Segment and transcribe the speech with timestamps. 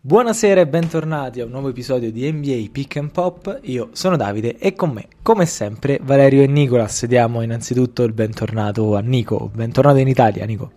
[0.00, 3.58] Buonasera e bentornati a un nuovo episodio di NBA Pick and Pop.
[3.62, 7.04] Io sono Davide e con me, come sempre, Valerio e Nicolas.
[7.04, 9.50] Diamo innanzitutto il bentornato a Nico.
[9.52, 10.70] Bentornato in Italia, Nico.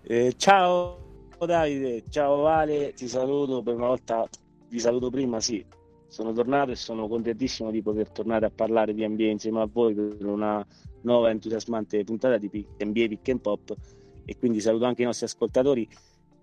[0.00, 0.96] Eh, ciao
[1.38, 4.26] Davide, ciao Vale, ti saluto per una volta,
[4.70, 5.62] vi saluto prima, sì,
[6.08, 9.92] sono tornato e sono contentissimo di poter tornare a parlare di NBA insieme a voi
[9.92, 10.66] per una
[11.02, 12.48] nuova entusiasmante puntata di
[12.78, 13.76] NBA Pick and Pop
[14.24, 15.86] e quindi saluto anche i nostri ascoltatori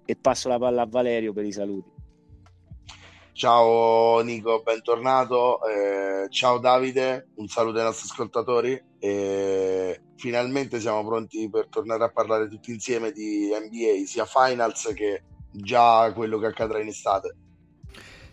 [0.10, 1.92] e passo la palla a Valerio per i saluti.
[3.32, 5.60] Ciao Nico, bentornato.
[5.64, 8.84] Eh, ciao Davide, un saluto ai nostri ascoltatori.
[8.98, 15.22] E finalmente siamo pronti per tornare a parlare tutti insieme di NBA, sia Finals che
[15.52, 17.36] già quello che accadrà in estate.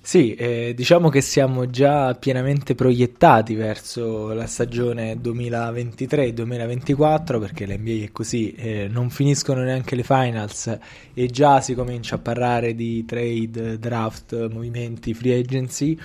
[0.06, 8.12] Sì, eh, diciamo che siamo già pienamente proiettati verso la stagione 2023-2024 perché l'NBA è
[8.12, 10.78] così, eh, non finiscono neanche le finals
[11.12, 15.98] e già si comincia a parlare di trade, draft, movimenti, free agency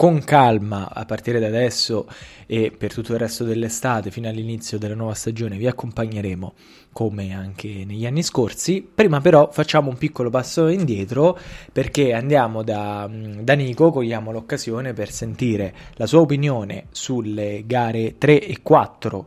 [0.00, 2.06] con calma a partire da adesso
[2.46, 6.54] e per tutto il resto dell'estate fino all'inizio della nuova stagione vi accompagneremo
[6.90, 8.80] come anche negli anni scorsi.
[8.80, 11.38] Prima però facciamo un piccolo passo indietro
[11.70, 18.40] perché andiamo da, da Nico, cogliamo l'occasione per sentire la sua opinione sulle gare 3
[18.40, 19.26] e 4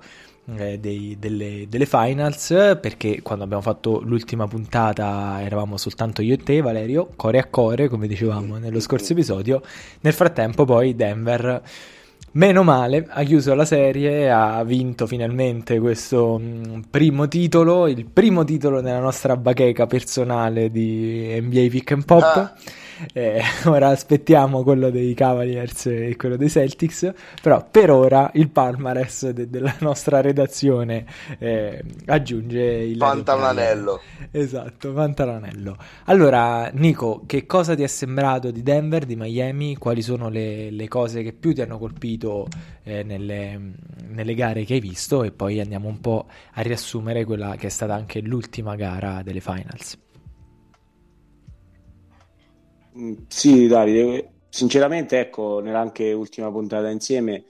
[0.57, 6.37] eh, dei, delle, delle, finals perché quando abbiamo fatto l'ultima puntata eravamo soltanto io e
[6.37, 9.61] te Valerio, core a core come dicevamo nello scorso episodio
[10.01, 11.61] nel frattempo poi Denver
[12.35, 18.43] Meno male, ha chiuso la serie, ha vinto finalmente questo mh, primo titolo, il primo
[18.43, 22.23] titolo nella nostra bacheca personale di NBA Pick and Pop.
[22.23, 22.55] Ah
[23.13, 29.29] eh, ora aspettiamo quello dei Cavaliers e quello dei Celtics, però per ora il palmarès
[29.31, 31.05] de- della nostra redazione
[31.39, 32.97] eh, aggiunge il...
[32.97, 34.01] Vanta un anello.
[34.31, 35.77] Esatto, vanta l'anello.
[36.05, 39.77] Allora, Nico, che cosa ti è sembrato di Denver, di Miami?
[39.77, 42.47] Quali sono le, le cose che più ti hanno colpito
[42.83, 43.59] eh, nelle,
[44.07, 45.23] nelle gare che hai visto?
[45.23, 49.39] E poi andiamo un po' a riassumere quella che è stata anche l'ultima gara delle
[49.39, 49.97] finals.
[52.97, 57.43] Mm, sì, Davide, sinceramente, ecco, nell'anche ultima puntata insieme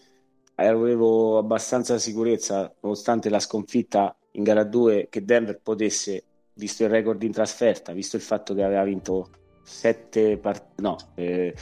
[0.55, 7.21] avevo abbastanza sicurezza, nonostante la sconfitta in gara 2, che Denver potesse, visto il record
[7.23, 9.29] in trasferta, visto il fatto che aveva vinto
[9.63, 11.53] sette partite, no, eh,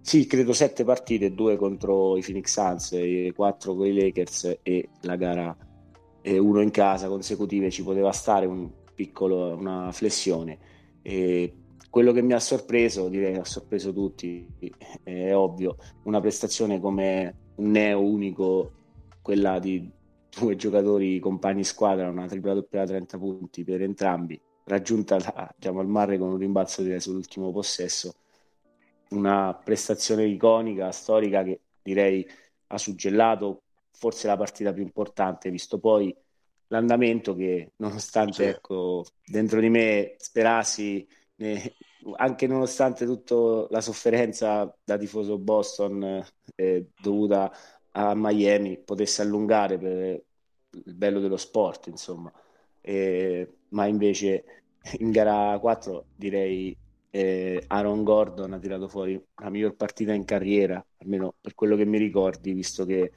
[0.00, 5.16] sì, credo sette partite, due contro i Phoenix Suns, quattro con i Lakers e la
[5.16, 5.56] gara
[6.22, 10.58] eh, uno in casa consecutive ci poteva stare un piccolo, una flessione.
[11.02, 11.52] E
[11.96, 14.46] quello che mi ha sorpreso, direi che ha sorpreso tutti,
[15.02, 18.72] è ovvio, una prestazione come un neo unico,
[19.22, 19.90] quella di
[20.28, 25.80] due giocatori compagni squadra, una tripla doppia da 30 punti per entrambi, raggiunta da, diciamo,
[25.80, 28.12] al mare con un rimbalzo direi sull'ultimo possesso,
[29.12, 32.28] una prestazione iconica, storica che direi
[32.66, 33.62] ha suggellato
[33.92, 36.14] forse la partita più importante, visto poi
[36.66, 38.50] l'andamento che nonostante sì.
[38.50, 41.08] ecco, dentro di me sperassi
[42.16, 46.24] anche nonostante tutta la sofferenza da tifoso Boston
[46.54, 47.52] eh, dovuta
[47.92, 50.24] a Miami potesse allungare per
[50.84, 52.32] il bello dello sport, insomma.
[52.80, 54.44] Eh, ma invece
[54.98, 56.76] in gara 4 direi
[57.10, 61.86] eh, Aaron Gordon ha tirato fuori la miglior partita in carriera, almeno per quello che
[61.86, 63.12] mi ricordi, visto che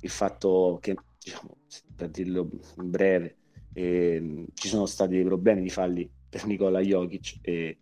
[0.00, 1.56] il fatto che, diciamo,
[1.94, 3.36] per dirlo in breve,
[3.72, 7.78] eh, ci sono stati dei problemi di falli per Nicola Jokic e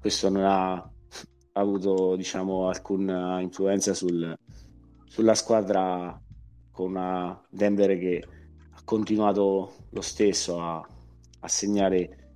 [0.00, 0.90] questo non ha
[1.52, 4.38] avuto diciamo alcuna influenza sul,
[5.04, 6.18] sulla squadra
[6.70, 8.24] con una Denver che
[8.70, 10.88] ha continuato lo stesso a,
[11.40, 12.28] a segnare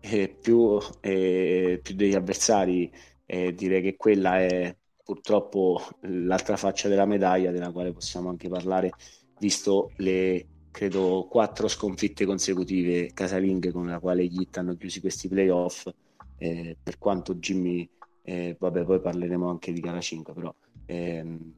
[0.00, 2.92] eh, più, eh, più, degli avversari.
[3.24, 8.92] E direi che quella è purtroppo l'altra faccia della medaglia della quale possiamo anche parlare
[9.38, 15.26] visto le credo quattro sconfitte consecutive casalinghe con la quale gli Heat hanno chiuso questi
[15.26, 15.90] playoff
[16.36, 17.88] eh, per quanto Jimmy
[18.20, 20.54] eh, vabbè poi parleremo anche di gara 5 però
[20.84, 21.54] ehm,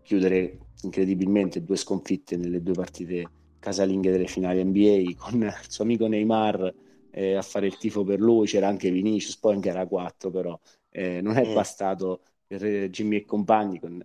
[0.00, 6.06] chiudere incredibilmente due sconfitte nelle due partite casalinghe delle finali NBA con il suo amico
[6.06, 6.74] Neymar
[7.10, 10.58] eh, a fare il tifo per lui c'era anche Vinicius poi in gara 4 però
[10.88, 11.52] eh, non è mm.
[11.52, 14.02] bastato per Jimmy e compagni con,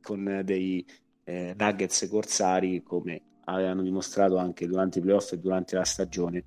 [0.00, 0.86] con dei
[1.24, 6.44] eh, Nuggets corsari come avevano dimostrato anche durante i playoff e durante la stagione,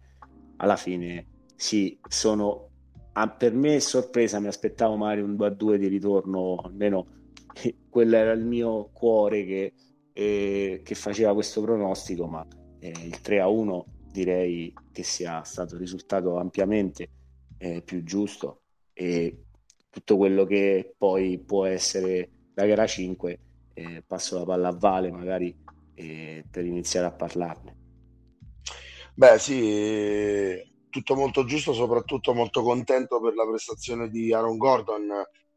[0.58, 1.26] alla fine
[1.56, 2.70] sì, sono
[3.14, 7.06] a, per me sorpresa, mi aspettavo magari un 2-2 di ritorno, almeno
[7.90, 9.74] quello era il mio cuore che,
[10.14, 12.46] eh, che faceva questo pronostico, ma
[12.80, 17.10] eh, il 3-1 direi che sia stato risultato ampiamente
[17.58, 18.62] eh, più giusto
[18.94, 19.44] e
[19.90, 23.40] tutto quello che poi può essere la gara 5
[23.74, 25.56] eh, passo la palla a Vale magari
[26.02, 27.78] eh, per iniziare a parlarne.
[29.14, 35.10] Beh sì tutto molto giusto soprattutto molto contento per la prestazione di Aaron Gordon.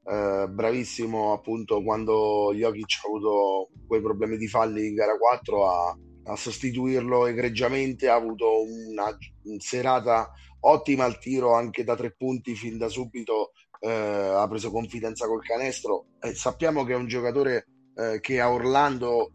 [0.06, 5.98] Eh, bravissimo appunto quando Jokic ha avuto quei problemi di falli in gara 4 a,
[6.24, 9.16] a sostituirlo egregiamente ha avuto una
[9.56, 10.30] serata
[10.60, 15.42] ottima al tiro anche da tre punti fin da subito eh, ha preso confidenza col
[15.42, 16.06] canestro.
[16.20, 19.32] E sappiamo che è un giocatore eh, che a Orlando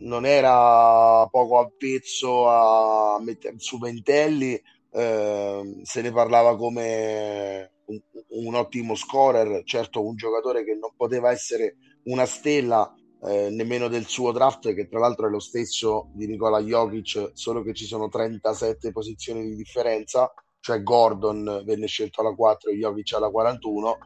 [0.00, 4.60] non era poco avvezzo a mettere su ventelli
[4.92, 8.00] eh, se ne parlava come un,
[8.44, 12.92] un, ottimo scorer certo un giocatore che non poteva essere una stella
[13.22, 17.62] eh, nemmeno del suo draft che tra l'altro è lo stesso di Nicola Jokic solo
[17.62, 23.12] che ci sono 37 posizioni di differenza cioè Gordon venne scelto alla 4 e Jokic
[23.12, 23.98] alla 41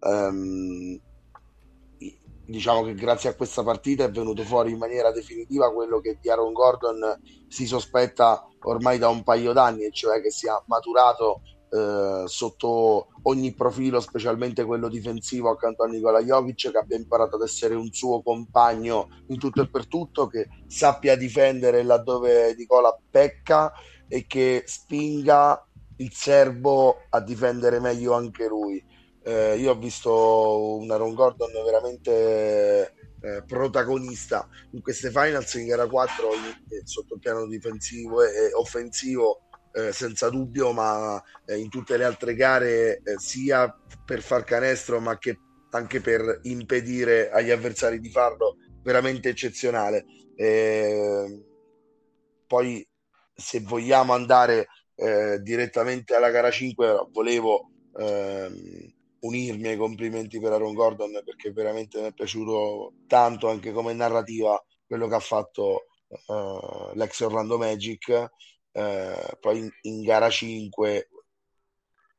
[0.00, 1.00] um,
[2.44, 6.28] diciamo che grazie a questa partita è venuto fuori in maniera definitiva quello che di
[6.28, 12.24] Aaron Gordon si sospetta ormai da un paio d'anni, e cioè che sia maturato eh,
[12.26, 17.74] sotto ogni profilo, specialmente quello difensivo accanto a Nikola Jovic, che abbia imparato ad essere
[17.74, 23.72] un suo compagno in tutto e per tutto, che sappia difendere laddove Nicola pecca
[24.06, 25.66] e che spinga
[25.96, 28.84] il serbo a difendere meglio anche lui.
[29.24, 35.86] Eh, io ho visto un Aaron Gordon veramente eh, protagonista in queste finals in gara
[35.86, 39.42] 4 eh, sotto il piano difensivo e, offensivo
[39.72, 43.74] eh, senza dubbio, ma eh, in tutte le altre gare, eh, sia
[44.04, 45.38] per far canestro, ma che
[45.70, 50.04] anche per impedire agli avversari di farlo, veramente eccezionale.
[50.36, 51.44] Eh,
[52.46, 52.86] poi,
[53.34, 58.92] se vogliamo andare eh, direttamente alla gara 5, volevo ehm,
[59.22, 64.62] unirmi ai complimenti per Aaron Gordon perché veramente mi è piaciuto tanto anche come narrativa
[64.86, 65.86] quello che ha fatto
[66.26, 68.30] uh, l'ex Orlando Magic
[68.72, 71.08] eh, poi in, in, gara 5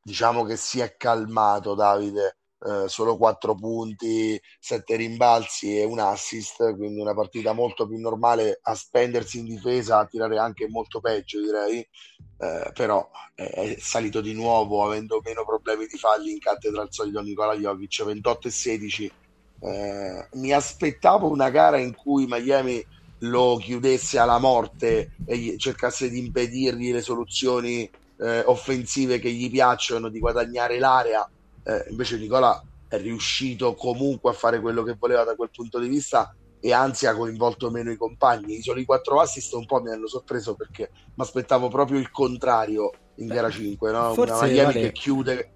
[0.01, 6.75] diciamo che si è calmato Davide eh, solo 4 punti 7 rimbalzi e un assist
[6.75, 11.41] quindi una partita molto più normale a spendersi in difesa a tirare anche molto peggio
[11.41, 16.91] direi eh, però è salito di nuovo avendo meno problemi di falli in cattedra al
[16.91, 19.11] solito Nicola Jovic 28 e 16
[19.59, 22.85] eh, mi aspettavo una gara in cui Miami
[23.19, 27.89] lo chiudesse alla morte e cercasse di impedirgli le soluzioni
[28.19, 31.27] eh, offensive che gli piacciono, di guadagnare l'area.
[31.63, 35.87] Eh, invece Nicola è riuscito comunque a fare quello che voleva da quel punto di
[35.87, 38.57] vista e anzi ha coinvolto meno i compagni.
[38.57, 42.91] I soli quattro assist un po' mi hanno sorpreso perché mi aspettavo proprio il contrario
[43.15, 44.13] in gara 5, no?
[44.13, 44.79] Forse, una Miami vale...
[44.81, 45.53] che chiude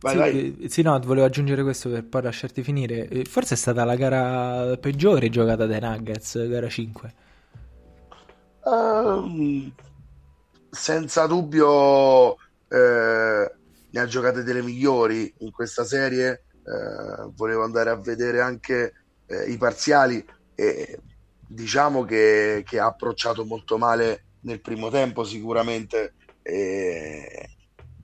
[0.00, 0.58] Vai, sì, vai.
[0.60, 3.08] Eh, sì, no, volevo aggiungere questo per poi lasciarti finire.
[3.08, 7.14] Eh, forse è stata la gara peggiore giocata dai Nuggets, gara 5.
[8.64, 9.72] Um, ehm,
[10.70, 12.34] senza dubbio
[12.68, 13.17] eh,
[13.90, 16.44] ne ha giocate delle migliori in questa serie.
[16.52, 18.92] Eh, volevo andare a vedere anche
[19.26, 20.24] eh, i parziali
[20.54, 21.00] e
[21.46, 26.14] diciamo che, che, ha approcciato molto male nel primo tempo sicuramente.
[26.42, 27.50] E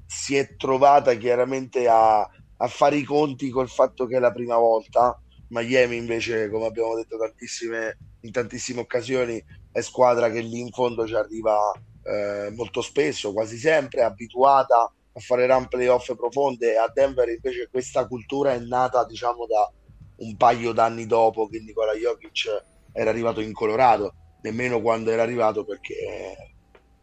[0.06, 4.56] si è trovata chiaramente a, a fare i conti col fatto che è la prima
[4.56, 5.18] volta.
[5.48, 11.06] Miami invece, come abbiamo detto tantissime, in tantissime occasioni, è squadra che lì in fondo
[11.06, 11.70] ci arriva
[12.02, 16.76] eh, molto spesso, quasi sempre, abituata a fare run playoff profonde.
[16.76, 19.70] A Denver invece questa cultura è nata, diciamo, da
[20.16, 25.64] un paio d'anni dopo che Nicola Jokic era arrivato in Colorado, nemmeno quando era arrivato
[25.64, 26.54] perché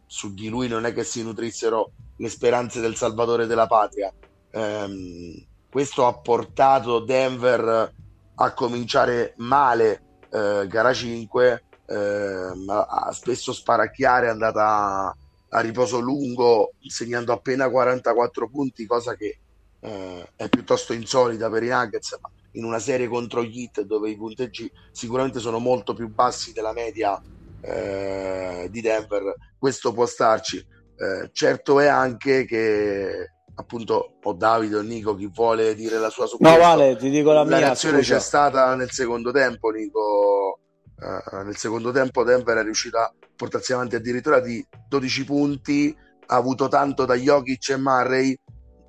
[0.06, 4.12] su di lui non è che si nutrissero le speranze del salvatore della patria.
[4.52, 7.92] Um, questo ha portato Denver
[8.34, 15.14] a cominciare male eh, gara 5, eh, a spesso sparacchiare, è andata
[15.52, 19.38] a, riposo lungo, segnando appena 44 punti, cosa che
[19.80, 24.10] eh, è piuttosto insolita per i Nuggets, ma in una serie contro gli Heat dove
[24.10, 27.20] i punteggi sicuramente sono molto più bassi della media
[27.60, 30.58] eh, di Denver, questo può starci.
[30.58, 36.26] Eh, certo è anche che appunto o Davide o Nico chi vuole dire la sua
[36.26, 40.58] su no vale ti dico la, la mia reazione c'è stata nel secondo tempo Nico
[41.02, 46.36] uh, nel secondo tempo Denver è riuscita a portarsi avanti addirittura di 12 punti ha
[46.36, 48.36] avuto tanto da Jokic e Murray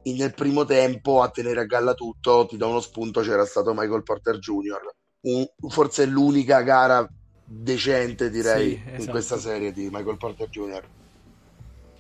[0.03, 4.03] nel primo tempo a tenere a galla tutto ti do uno spunto c'era stato Michael
[4.03, 4.81] Porter Jr
[5.21, 7.07] un, forse l'unica gara
[7.45, 9.01] decente direi sì, esatto.
[9.01, 10.83] in questa serie di Michael Porter Jr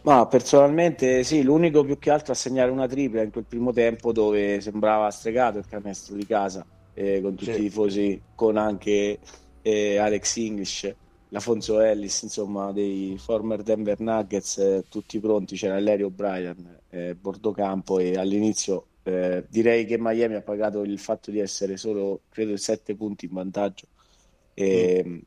[0.03, 4.11] Ma personalmente sì, l'unico più che altro a segnare una tripla in quel primo tempo
[4.11, 7.59] dove sembrava stregato il canestro di casa eh, con tutti sì.
[7.59, 9.19] i tifosi, con anche
[9.63, 10.95] eh, Alex English,
[11.29, 17.97] l'Afonso Ellis, insomma dei former Denver Nuggets, eh, tutti pronti, c'era Larry O'Brien, eh, Bordocampo
[17.97, 22.95] e all'inizio eh, direi che Miami ha pagato il fatto di essere solo, credo, 7
[22.95, 23.87] punti in vantaggio.
[24.53, 25.17] E, mm.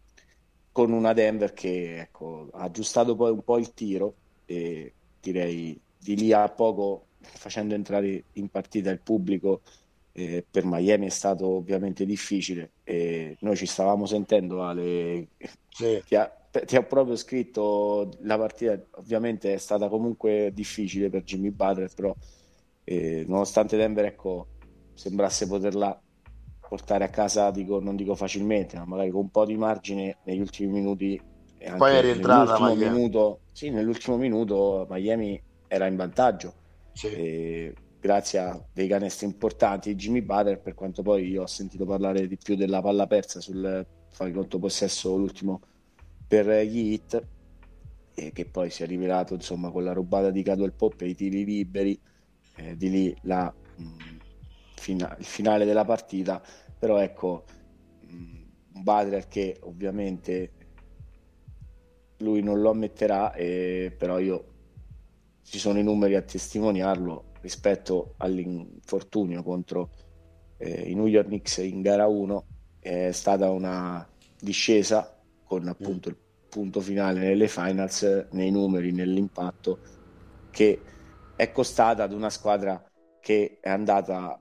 [0.72, 4.14] Con una Denver che ecco, ha aggiustato poi un po' il tiro
[4.44, 9.62] e direi di lì a poco facendo entrare in partita il pubblico
[10.18, 15.28] eh, per Miami è stato ovviamente difficile e noi ci stavamo sentendo Ale
[15.68, 16.02] sì.
[16.06, 16.26] ti, ha,
[16.64, 22.14] ti, ha, proprio scritto la partita ovviamente è stata comunque difficile per Jimmy Butler però
[22.84, 24.46] eh, nonostante Denver ecco,
[24.94, 26.00] sembrasse poterla
[26.66, 30.40] portare a casa dico, non dico facilmente ma magari con un po' di margine negli
[30.40, 31.20] ultimi minuti
[31.76, 36.54] poi è rientrata nell'ultimo minuto, sì, nell'ultimo minuto Miami era in vantaggio
[36.94, 37.74] sì.
[38.06, 42.28] Grazie a dei canestri importanti di Jimmy Butler per quanto poi io ho sentito parlare
[42.28, 45.60] di più della palla persa sul fare conto possesso l'ultimo
[46.28, 47.20] per gli hit
[48.14, 51.14] e che poi si è rivelato insomma con la rubata di Cadwell Pop e i
[51.16, 52.00] tiri liberi
[52.54, 54.16] eh, di lì la, mh, mm,
[54.76, 56.40] fina- il finale della partita.
[56.78, 57.44] Però ecco
[58.02, 58.42] mh, mm,
[58.74, 60.52] un Butler che ovviamente
[62.18, 64.44] lui non lo ammetterà, eh, però io
[65.42, 69.90] ci sono i numeri a testimoniarlo rispetto all'infortunio contro
[70.56, 72.44] eh, i New York Knicks in gara 1
[72.80, 74.06] è stata una
[74.40, 76.16] discesa con appunto il
[76.48, 79.78] punto finale nelle finals nei numeri, nell'impatto
[80.50, 80.80] che
[81.36, 82.84] è costata ad una squadra
[83.20, 84.40] che è andata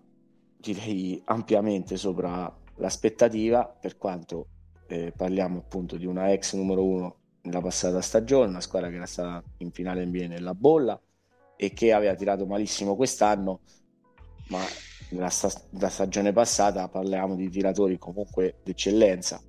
[0.57, 4.47] direi ampiamente sopra l'aspettativa per quanto
[4.87, 9.05] eh, parliamo appunto di una ex numero 1 nella passata stagione, una squadra che era
[9.05, 10.99] stata in finale NBA nella bolla
[11.57, 13.61] e che aveva tirato malissimo quest'anno,
[14.49, 14.61] ma
[15.09, 19.41] nella, sta- stagione passata parliamo di tiratori comunque d'eccellenza.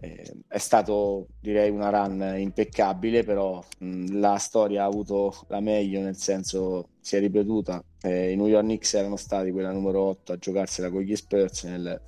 [0.00, 6.00] Eh, è stato direi una run impeccabile, però mh, la storia ha avuto la meglio,
[6.00, 7.82] nel senso si è ripetuta.
[8.00, 11.62] Eh, I New York Knicks erano stati quella numero 8 a giocarsela con gli Spurs
[11.64, 12.00] nel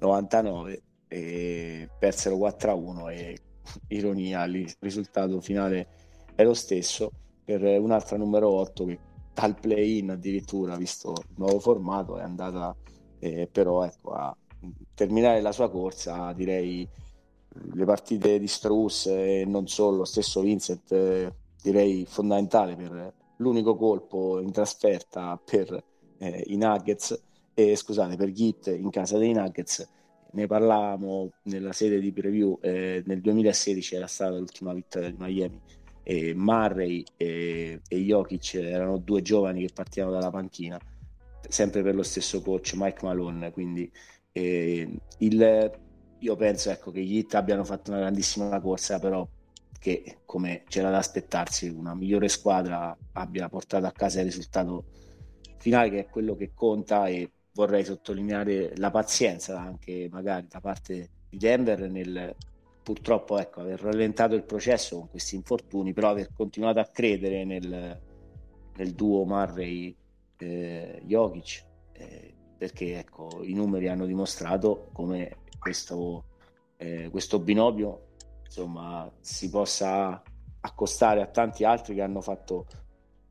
[0.00, 3.38] 99 e persero 4-1 e
[3.88, 5.88] ironia, il risultato finale
[6.34, 7.10] è lo stesso
[7.58, 8.98] per un'altra numero 8 che
[9.34, 12.76] dal play-in addirittura, visto il nuovo formato, è andata
[13.18, 14.36] eh, però ecco, a
[14.94, 16.88] terminare la sua corsa, direi
[17.72, 24.38] le partite di Strauss e non solo, stesso Vincent, eh, direi fondamentale per l'unico colpo
[24.38, 25.82] in trasferta per
[26.18, 27.20] eh, i Nuggets,
[27.54, 29.88] eh, scusate, per Git in casa dei Nuggets
[30.32, 35.60] ne parlavamo nella sede di preview, eh, nel 2016 era stata l'ultima vittoria di Miami
[36.10, 40.76] e Murray e, e Jokic erano due giovani che partivano dalla panchina,
[41.48, 43.88] sempre per lo stesso coach Mike Malone, quindi
[44.32, 45.70] eh, il,
[46.18, 49.24] io penso ecco, che gli Heat abbiano fatto una grandissima corsa, però
[49.78, 54.86] che come c'era da aspettarsi una migliore squadra abbia portato a casa il risultato
[55.58, 61.08] finale che è quello che conta e vorrei sottolineare la pazienza anche magari da parte
[61.28, 62.34] di Denver nel
[62.82, 68.00] purtroppo ecco, aver rallentato il processo con questi infortuni, però aver continuato a credere nel,
[68.76, 69.94] nel duo Murray
[70.38, 76.24] eh, Jokic eh, perché ecco, i numeri hanno dimostrato come questo,
[76.76, 78.08] eh, questo binomio
[78.44, 80.22] insomma, si possa
[80.60, 82.66] accostare a tanti altri che hanno fatto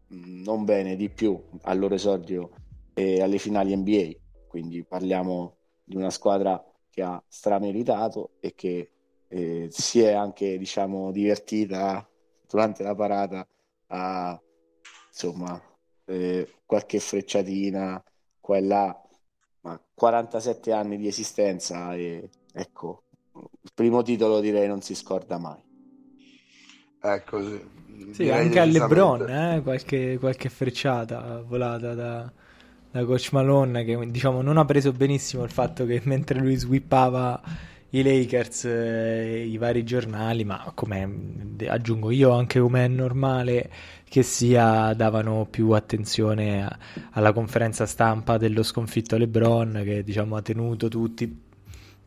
[0.08, 2.50] mh, non bene di più al loro esordio
[2.94, 4.12] e alle finali NBA.
[4.48, 8.92] Quindi parliamo di una squadra che ha strameritato e che
[9.30, 12.08] eh, si è anche diciamo divertita
[12.48, 13.48] durante la parata
[13.88, 14.40] a
[15.08, 15.62] insomma
[16.06, 18.04] eh, qualche frecciatina
[18.40, 19.02] qua e là
[19.62, 23.04] ma 47 anni di esistenza e ecco
[23.62, 25.62] il primo titolo direi non si scorda mai.
[27.02, 32.32] Ecco sì, sì anche a Lebron eh, qualche, qualche frecciata volata da
[32.92, 37.40] da coach Malone che diciamo non ha preso benissimo il fatto che mentre lui swippava
[37.92, 43.70] i Lakers eh, i vari giornali ma come aggiungo io anche come è normale
[44.08, 46.78] che sia davano più attenzione a,
[47.12, 51.48] alla conferenza stampa dello sconfitto LeBron che diciamo ha tenuto tutti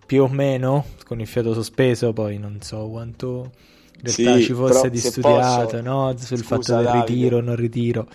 [0.04, 3.50] più o meno con il fiato sospeso poi non so quanto
[3.94, 6.14] in realtà sì, ci fosse di studiato no?
[6.16, 7.04] sul Scusa, fatto del Davide.
[7.04, 8.08] ritiro non ritiro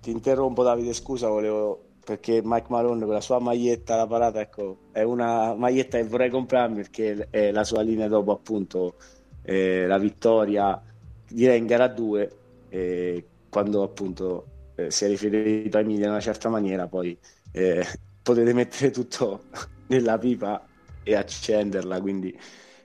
[0.00, 4.78] ti interrompo Davide, scusa, volevo perché Mike Malone con la sua maglietta la parata ecco
[4.92, 8.94] è una maglietta che vorrei comprarmi perché è la sua linea dopo appunto
[9.42, 10.82] eh, la vittoria
[11.28, 12.36] direi in gara 2
[12.70, 17.16] e quando appunto eh, si è riferito a Emilia in una certa maniera, poi
[17.52, 17.84] eh,
[18.22, 19.44] potete mettere tutto
[19.88, 20.64] nella pipa
[21.02, 22.38] e accenderla, quindi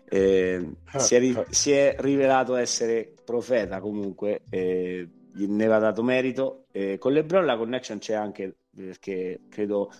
[0.09, 6.65] eh, si, è si, è rivelato essere profeta comunque, eh, ne va dato merito.
[6.71, 9.91] Eh, con LeBron la connection c'è anche perché credo,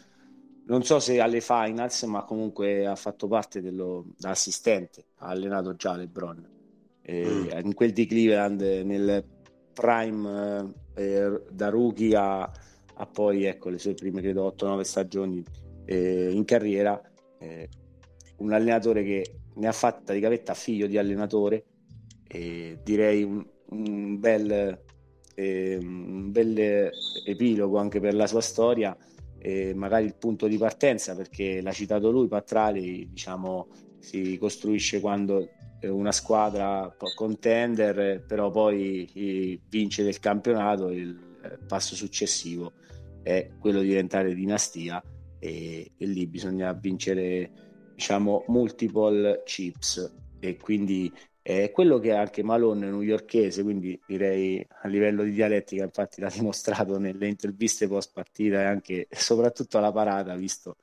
[0.66, 5.76] non so se alle finals, ma comunque ha fatto parte dello, da assistente, ha allenato
[5.76, 6.52] già LeBron.
[7.12, 7.50] Mm.
[7.64, 9.24] In quel di Cleveland nel
[9.74, 15.44] prime eh, da rookie a, a, poi ecco, le sue prime credo 8-9 stagioni
[15.86, 17.02] eh, in carriera
[17.40, 17.68] eh,
[18.38, 21.66] un allenatore che ne ha fatta di gavetta figlio di allenatore
[22.82, 24.82] direi un, un, bel,
[25.36, 26.92] eh, un bel
[27.26, 28.96] epilogo anche per la sua storia
[29.38, 33.68] e magari il punto di partenza perché l'ha citato lui Patrali diciamo
[34.00, 35.50] si costruisce quando
[35.90, 42.74] una squadra contender, però poi vince del campionato, il eh, passo successivo
[43.22, 45.02] è quello di diventare dinastia
[45.40, 47.52] e, e lì bisogna vincere
[47.96, 51.12] diciamo multiple chips e quindi
[51.44, 56.30] è quello che è anche Malone newyorchese, quindi direi a livello di dialettica, infatti l'ha
[56.34, 60.78] dimostrato nelle interviste post partita e anche soprattutto alla parata, visto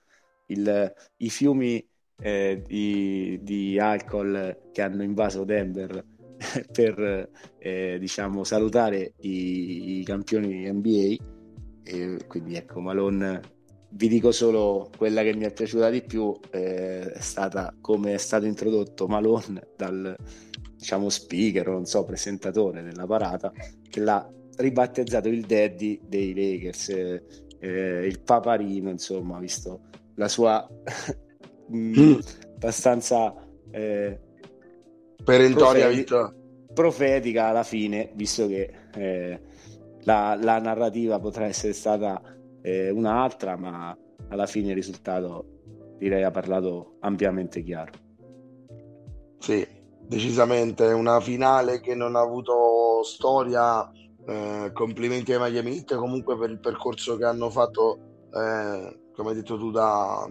[0.47, 1.85] il, i fiumi
[2.21, 6.05] eh, di, di, alcol che hanno invaso Denver
[6.71, 11.25] per eh, diciamo salutare i, i campioni NBA
[11.83, 13.41] e quindi ecco Malone
[13.93, 18.19] vi dico solo quella che mi è piaciuta di più eh, è stata come è
[18.19, 20.15] stato introdotto Malone dal
[20.81, 23.53] diciamo speaker non so presentatore della parata
[23.89, 29.83] che l'ha ribattezzato il daddy dei Lakers eh, il paparino insomma visto
[30.15, 30.67] la sua
[31.73, 32.19] mm.
[32.57, 33.35] abbastanza
[33.71, 34.19] eh,
[35.23, 36.35] perentoria profetica,
[36.73, 39.41] profetica alla fine, visto che eh,
[40.03, 42.21] la, la, narrativa potrà essere stata
[42.63, 43.97] eh, un'altra, ma
[44.29, 45.59] alla fine il risultato
[45.99, 47.93] direi ha parlato ampiamente chiaro.
[49.39, 49.67] Sì,
[50.11, 53.89] decisamente una finale che non ha avuto storia.
[54.27, 59.35] Eh, complimenti ai Miami Heat comunque per il percorso che hanno fatto, eh, come hai
[59.35, 60.29] detto tu, da,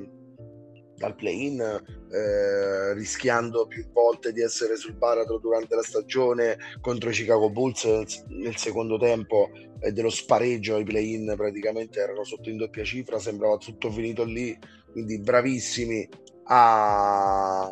[0.96, 7.14] dal play-in, eh, rischiando più volte di essere sul baratro durante la stagione contro i
[7.14, 7.86] Chicago Bulls
[8.28, 13.58] nel secondo tempo e dello spareggio ai play-in praticamente erano sotto in doppia cifra, sembrava
[13.58, 14.58] tutto finito lì,
[14.92, 16.08] quindi bravissimi
[16.44, 17.72] a,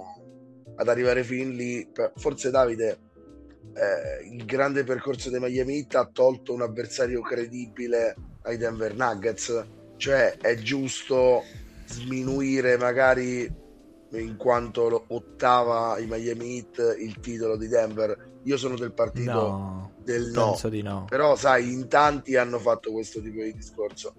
[0.78, 1.88] ad arrivare fin lì.
[2.16, 3.00] Forse Davide
[3.74, 9.66] eh, il grande percorso dei Miami Heat ha tolto un avversario credibile ai Denver Nuggets,
[9.98, 11.44] cioè è giusto
[11.86, 13.66] sminuire magari
[14.12, 18.40] in quanto ottava i Miami Heat il titolo di Denver.
[18.44, 20.58] Io sono del partito no, del no.
[20.82, 21.06] No.
[21.10, 24.14] Però sai, in tanti hanno fatto questo tipo di discorso.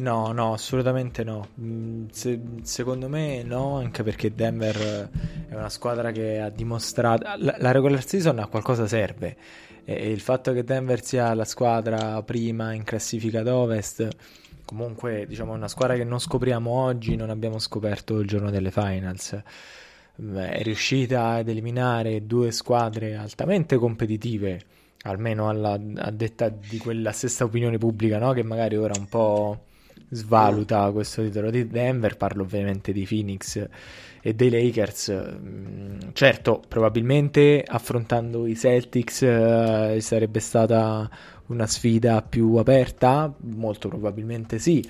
[0.00, 1.48] No, no, assolutamente no.
[1.60, 5.10] Mm, se, secondo me no, anche perché Denver
[5.48, 7.24] è una squadra che ha dimostrato...
[7.36, 9.36] La, la regular season a qualcosa serve.
[9.84, 14.08] E il fatto che Denver sia la squadra prima in classifica d'Ovest
[14.70, 19.32] comunque diciamo una squadra che non scopriamo oggi, non abbiamo scoperto il giorno delle finals.
[19.32, 24.60] È riuscita ad eliminare due squadre altamente competitive,
[25.02, 28.32] almeno alla, a detta di quella stessa opinione pubblica, no?
[28.32, 29.64] che magari ora un po'
[30.10, 32.16] svaluta questo titolo di Denver.
[32.16, 33.66] Parlo ovviamente di Phoenix
[34.20, 35.12] e dei Lakers.
[35.40, 41.08] Mm, certo, probabilmente affrontando i Celtics eh, sarebbe stata
[41.46, 43.32] una sfida più aperta?
[43.38, 44.86] Molto probabilmente sì.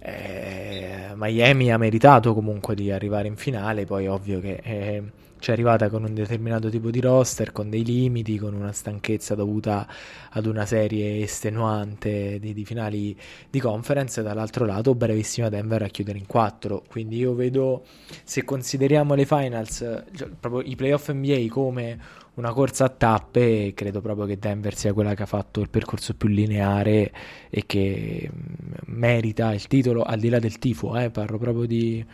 [0.00, 5.02] Eh, Miami ha meritato comunque di arrivare in finale, poi ovvio che eh,
[5.38, 9.34] ci è arrivata con un determinato tipo di roster, con dei limiti, con una stanchezza
[9.34, 9.86] dovuta
[10.30, 13.16] ad una serie estenuante di, di finali
[13.48, 17.84] di conference, dall'altro lato bravissima Denver a chiudere in 4, quindi io vedo,
[18.24, 19.78] se consideriamo le finals,
[20.14, 24.92] cioè, proprio i playoff NBA come una corsa a tappe, credo proprio che Denver sia
[24.92, 27.12] quella che ha fatto il percorso più lineare
[27.50, 32.04] e che mm, merita il titolo al di là del tifo, eh, parlo proprio di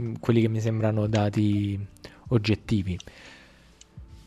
[0.00, 1.78] mm, quelli che mi sembrano dati
[2.28, 2.98] oggettivi.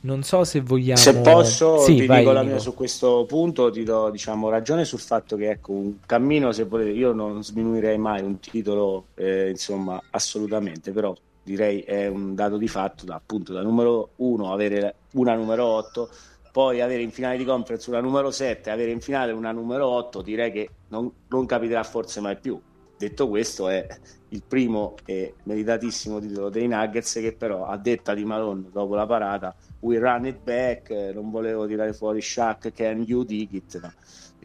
[0.02, 0.98] Non so se vogliamo.
[0.98, 4.86] Se posso, sì, ti vai, dico la mia su questo punto, ti do diciamo, ragione
[4.86, 9.50] sul fatto che ecco, un cammino, se volete, io non sminuirei mai un titolo, eh,
[9.50, 11.14] insomma, assolutamente, però
[11.50, 16.10] direi è un dato di fatto da, appunto da numero 1 avere una numero 8
[16.52, 20.22] poi avere in finale di conference una numero 7 avere in finale una numero 8
[20.22, 22.60] direi che non, non capiterà forse mai più
[22.98, 23.88] detto questo è
[24.30, 29.06] il primo e meritatissimo titolo dei Nuggets che però a detta di Malone dopo la
[29.06, 33.92] parata we run it back, non volevo tirare fuori Shaq, can you dig it, no.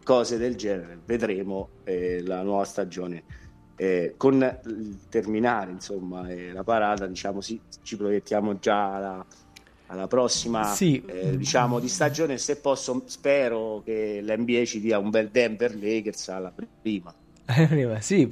[0.03, 3.43] cose del genere, vedremo eh, la nuova stagione.
[3.77, 4.35] Eh, con
[4.67, 9.27] il terminare insomma eh, la parata diciamo sì, ci proiettiamo già alla,
[9.87, 11.03] alla prossima sì.
[11.05, 16.29] eh, diciamo di stagione se posso spero che l'NBA ci dia un bel Denver Lakers
[16.29, 17.13] alla prima
[18.01, 18.29] sì,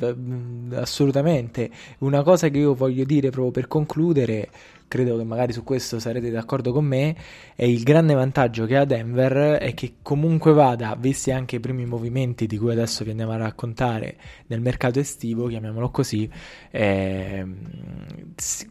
[0.74, 1.70] assolutamente.
[1.98, 4.48] Una cosa che io voglio dire proprio per concludere
[4.92, 7.16] credo che magari su questo sarete d'accordo con me,
[7.56, 11.86] è il grande vantaggio che ha Denver è che comunque vada, visti anche i primi
[11.86, 14.16] movimenti di cui adesso vi andiamo a raccontare
[14.48, 16.30] nel mercato estivo, chiamiamolo così,
[16.70, 17.46] eh,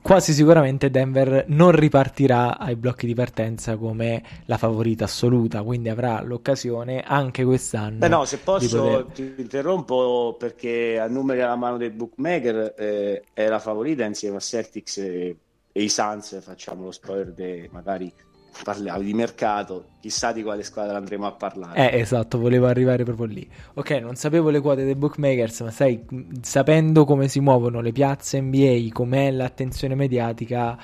[0.03, 6.21] quasi sicuramente Denver non ripartirà ai blocchi di partenza come la favorita assoluta, quindi avrà
[6.21, 7.97] l'occasione anche quest'anno.
[7.97, 9.05] Beh no, se posso poter...
[9.05, 14.39] ti interrompo perché a numeri alla mano dei bookmaker eh, è la favorita insieme a
[14.39, 15.35] Celtics e
[15.71, 18.11] e i Suns facciamo lo spoiler de, magari
[18.63, 21.91] parliamo di mercato, chissà di quale squadra andremo a parlare.
[21.91, 23.49] Eh, esatto, volevo arrivare proprio lì.
[23.75, 26.05] Ok, non sapevo le quote dei bookmakers, ma sai,
[26.41, 30.77] sapendo come si muovono le piazze NBA, com'è l'attenzione mediatica,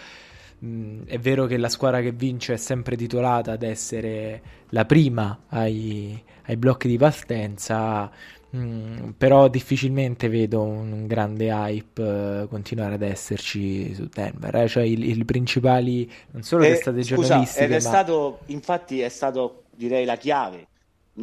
[0.60, 5.44] mh, è vero che la squadra che vince è sempre titolata ad essere la prima
[5.50, 8.10] ai, ai blocchi di partenza
[8.56, 14.68] Mm, però difficilmente vedo un grande hype uh, continuare ad esserci su Denver, eh?
[14.70, 17.80] cioè i, principali non solo eh, testate giornalistiche, ed è ma...
[17.82, 20.68] stato, infatti è stato direi la chiave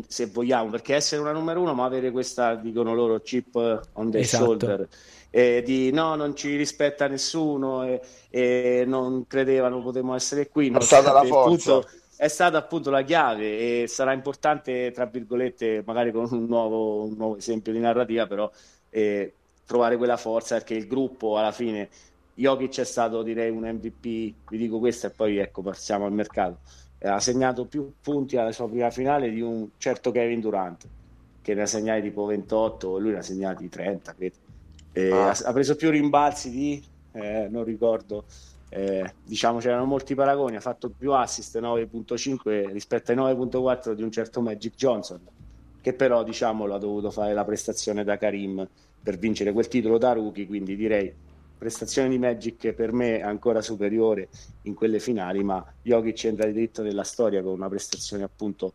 [0.07, 3.55] se vogliamo, perché essere una numero uno ma avere questa, dicono loro, chip
[3.93, 4.45] on the esatto.
[4.45, 4.89] shoulder
[5.35, 10.71] eh, di no, non ci rispetta nessuno e, e non credevano potevamo essere qui.
[10.71, 11.73] È stata la forza.
[11.73, 17.05] Punto, è stata appunto la chiave e sarà importante, tra virgolette, magari con un nuovo,
[17.05, 18.51] un nuovo esempio di narrativa, però
[18.91, 19.33] eh,
[19.67, 21.89] trovare quella forza perché il gruppo alla fine,
[22.35, 26.59] Jokic è stato direi un MVP, vi dico questo e poi ecco passiamo al mercato,
[26.99, 30.87] eh, ha segnato più punti alla sua prima finale di un certo Kevin Durant,
[31.43, 34.37] che ne ha segnati tipo 28, lui ne ha segnati 30, credo.
[34.93, 35.31] Eh, ah.
[35.31, 38.25] ha, ha, preso più rimbalzi di, eh, non ricordo,
[38.75, 44.11] eh, diciamo c'erano molti paragoni, ha fatto più assist 9.5 rispetto ai 9.4 di un
[44.11, 45.21] certo Magic Johnson,
[45.81, 48.69] che però diciamo ha dovuto fare la prestazione da Karim
[49.01, 51.15] per vincere quel titolo da rookie, quindi direi
[51.57, 54.29] prestazione di Magic per me ancora superiore
[54.63, 58.73] in quelle finali, ma Jokic entra di dritto nella storia con una prestazione appunto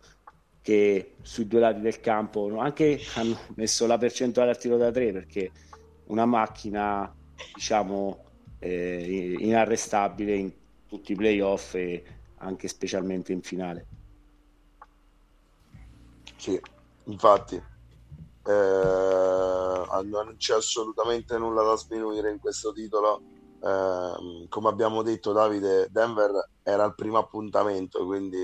[0.62, 5.12] che sui due lati del campo anche hanno messo la percentuale al tiro da tre
[5.12, 5.52] perché
[6.06, 7.14] una macchina
[7.54, 8.28] diciamo
[8.60, 10.52] eh, inarrestabile in
[10.88, 12.04] tutti i playoff e
[12.38, 13.86] anche specialmente in finale.
[16.36, 16.60] Sì,
[17.06, 18.52] infatti eh,
[20.04, 23.22] non c'è assolutamente nulla da sminuire in questo titolo.
[23.62, 26.32] Eh, come abbiamo detto, Davide, Denver
[26.64, 28.38] era il primo appuntamento, quindi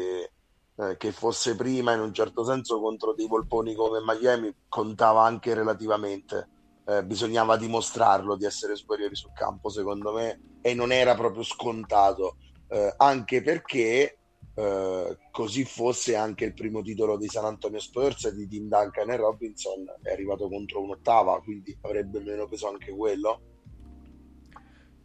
[0.78, 5.54] eh, che fosse prima in un certo senso contro dei volponi come Miami contava anche
[5.54, 6.50] relativamente
[6.86, 12.38] eh, bisognava dimostrarlo di essere superiori sul campo, secondo me, e non era proprio scontato,
[12.70, 14.18] eh, anche perché
[14.54, 19.16] eh, così fosse anche il primo titolo di San Antonio Spurs di Tim Duncan e
[19.18, 23.42] Robinson è arrivato contro un'ottava, quindi avrebbe meno peso anche quello.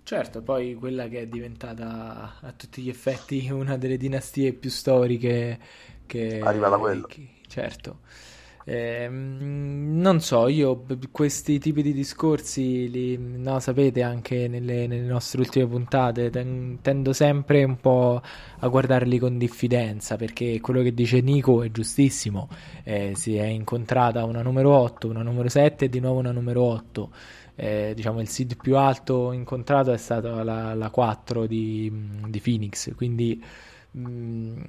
[0.03, 5.59] Certo, poi quella che è diventata a tutti gli effetti una delle dinastie più storiche
[6.07, 6.41] che...
[6.41, 7.07] Arriva da quello.
[7.07, 8.01] Che, certo.
[8.65, 15.41] Eh, non so, io questi tipi di discorsi li, no, sapete anche nelle, nelle, nostre
[15.41, 18.21] ultime puntate, ten, tendo sempre un po'
[18.59, 22.49] a guardarli con diffidenza perché quello che dice Nico è giustissimo.
[22.85, 26.63] Eh, si è incontrata una numero 8, una numero 7 e di nuovo una numero
[26.63, 27.11] 8.
[27.57, 31.93] Eh, diciamo il seed più alto incontrato è stata la, la 4 di,
[32.27, 33.43] di Phoenix, quindi
[33.91, 34.63] mh,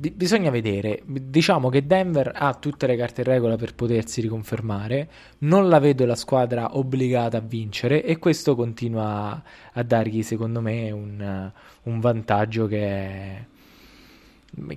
[0.00, 1.02] eh, bisogna vedere.
[1.04, 5.08] Diciamo che Denver ha tutte le carte in regola per potersi riconfermare.
[5.38, 10.90] Non la vedo la squadra obbligata a vincere e questo continua a dargli, secondo me,
[10.90, 11.52] un,
[11.82, 13.44] un vantaggio che è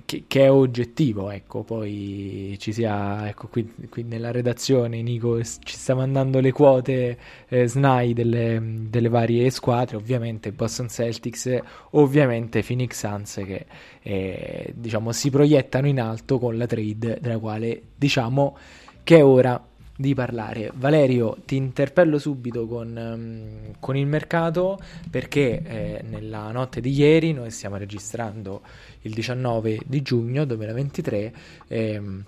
[0.04, 5.76] che, che, è oggettivo, ecco, poi ci sia, ecco, qui, qui nella redazione Nico ci
[5.76, 11.60] sta mandando le quote eh, SNAI delle, delle, varie squadre, ovviamente Boston Celtics,
[11.90, 13.66] ovviamente Phoenix Suns che
[14.02, 18.56] eh, diciamo si proiettano in alto con la trade della quale diciamo
[19.04, 19.62] che è ora
[19.96, 20.70] di parlare.
[20.74, 24.78] Valerio, ti interpello subito con, um, con il mercato
[25.10, 28.62] perché eh, nella notte di ieri noi stiamo registrando
[29.02, 31.32] il 19 di giugno 2023.
[31.68, 32.24] Ehm,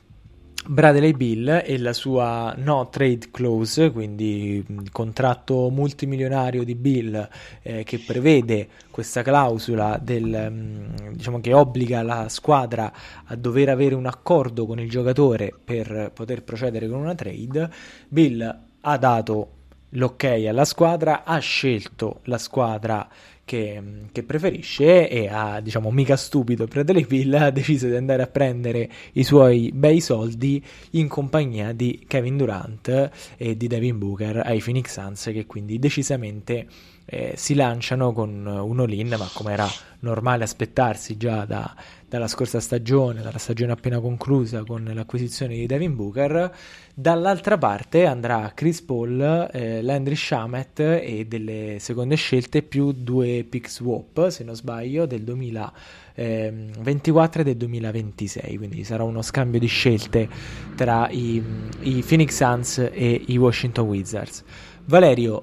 [0.71, 7.27] Bradley Bill e la sua no trade clause, quindi il contratto multimilionario di Bill
[7.63, 12.93] eh, che prevede questa clausola del, diciamo che obbliga la squadra
[13.25, 17.71] a dover avere un accordo con il giocatore per poter procedere con una trade.
[18.07, 19.53] Bill ha dato
[19.93, 23.09] l'ok alla squadra, ha scelto la squadra
[23.49, 23.83] che,
[24.13, 28.91] che, preferisce e ha, diciamo, mica stupido Bradley Bill ha deciso di andare a prendere
[29.13, 34.93] i suoi bei soldi in compagnia di Kevin Durant e di Devin Booker ai Phoenix
[34.93, 36.67] Suns che quindi decisamente
[37.07, 39.67] eh, si lanciano con un all-in ma come era
[40.01, 41.75] normale aspettarsi già da,
[42.09, 46.51] dalla scorsa stagione, dalla stagione appena conclusa con l'acquisizione di Devin Booker.
[46.95, 53.69] Dall'altra parte andrà Chris Paul, eh, Landry Shamet e delle seconde scelte più due pick
[53.69, 58.57] swap, se non sbaglio, del 2024 e del 2026.
[58.57, 60.27] Quindi sarà uno scambio di scelte
[60.75, 61.43] tra i,
[61.81, 64.43] i Phoenix Suns e i Washington Wizards.
[64.87, 65.43] Valerio,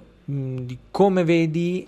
[0.89, 1.87] come vedi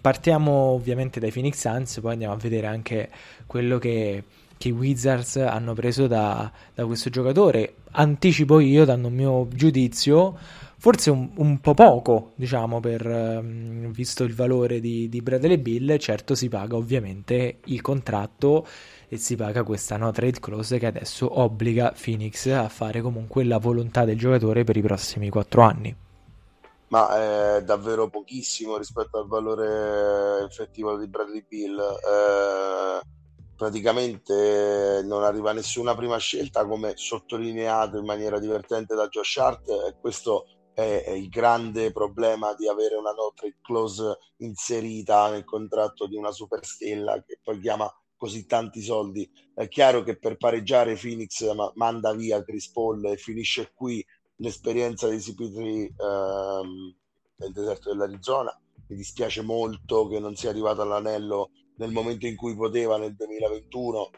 [0.00, 3.10] partiamo ovviamente dai Phoenix Suns, poi andiamo a vedere anche
[3.46, 4.24] quello che,
[4.56, 7.74] che i Wizards hanno preso da, da, questo giocatore.
[7.92, 10.36] Anticipo io, dando un mio giudizio,
[10.76, 15.98] forse un, un po' poco, diciamo, per, um, visto il valore di, di Bradley Bill.
[15.98, 18.66] Certo si paga ovviamente il contratto
[19.08, 23.58] e si paga questa no trade clause che adesso obbliga Phoenix a fare comunque la
[23.58, 25.94] volontà del giocatore per i prossimi quattro anni
[26.88, 31.78] ma è davvero pochissimo rispetto al valore effettivo di Bradley Bill.
[31.78, 33.00] Eh,
[33.56, 39.96] praticamente non arriva nessuna prima scelta, come sottolineato in maniera divertente da Josh Hart, e
[40.00, 46.06] questo è, è il grande problema di avere una no trade clause inserita nel contratto
[46.06, 49.28] di una superstella che poi chiama così tanti soldi.
[49.54, 54.04] È chiaro che per pareggiare Phoenix manda via Chris Paul e finisce qui
[54.38, 56.96] l'esperienza di CP3 ehm,
[57.36, 58.58] nel deserto dell'Arizona.
[58.88, 64.10] Mi dispiace molto che non sia arrivato all'anello nel momento in cui poteva nel 2021,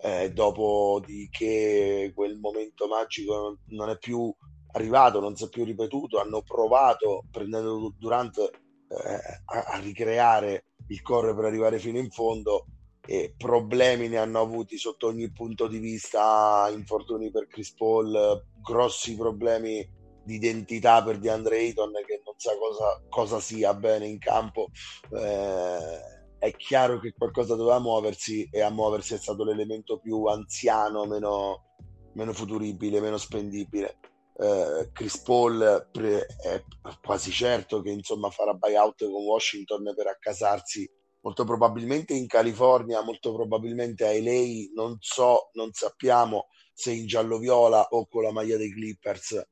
[0.00, 4.32] eh, dopo di che quel momento magico non, è più
[4.72, 6.20] arrivato, non si è più ripetuto.
[6.20, 12.66] Hanno provato, prendendo Durant, eh, a, a ricreare il core per arrivare fino in fondo
[13.10, 19.16] e problemi ne hanno avuti sotto ogni punto di vista, infortuni per Chris Paul, grossi
[19.16, 24.68] problemi di identità per DeAndre Ayton che non sa cosa, cosa sia bene in campo.
[25.10, 31.06] Eh, è chiaro che qualcosa doveva muoversi e a muoversi è stato l'elemento più anziano,
[31.06, 31.76] meno,
[32.12, 34.00] meno futuribile, meno spendibile.
[34.36, 36.62] Eh, Chris Paul pre- è
[37.02, 40.86] quasi certo che insomma farà buyout con Washington per accasarsi
[41.20, 47.88] molto probabilmente in California, molto probabilmente a LA, non so, non sappiamo se in giallo-viola
[47.90, 49.44] o con la maglia dei Clippers,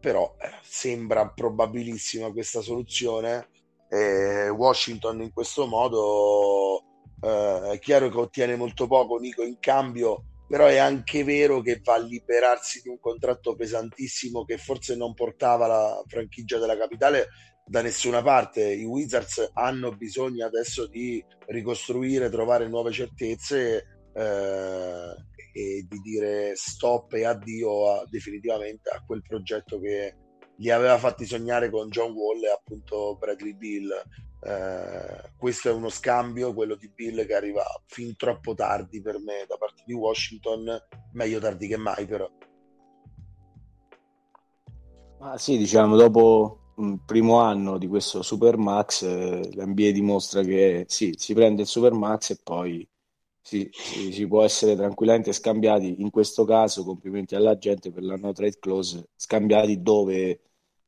[0.00, 3.48] però eh, sembra probabilissima questa soluzione.
[3.88, 6.82] Eh, Washington in questo modo
[7.20, 11.80] eh, è chiaro che ottiene molto poco Nico in cambio, però è anche vero che
[11.82, 17.28] va a liberarsi di un contratto pesantissimo che forse non portava la franchigia della capitale
[17.68, 18.62] da nessuna parte.
[18.62, 25.14] I Wizards hanno bisogno adesso di ricostruire, trovare nuove certezze eh,
[25.52, 30.14] e di dire stop e addio a, definitivamente a quel progetto che
[30.58, 33.90] li aveva fatti sognare con John Wall e appunto Bradley Bill.
[34.40, 39.44] Eh, questo è uno scambio, quello di Bill che arriva fin troppo tardi per me
[39.48, 40.64] da parte di Washington,
[41.14, 42.30] meglio tardi che mai però.
[45.18, 46.65] Ma sì, diciamo, dopo
[47.04, 52.38] primo anno di questo Supermax, eh, l'NBA dimostra che sì, si prende il Supermax e
[52.42, 52.86] poi
[53.40, 56.00] si, si, si, può essere tranquillamente scambiati.
[56.00, 60.40] In questo caso, complimenti alla gente per la no trade clause, scambiati dove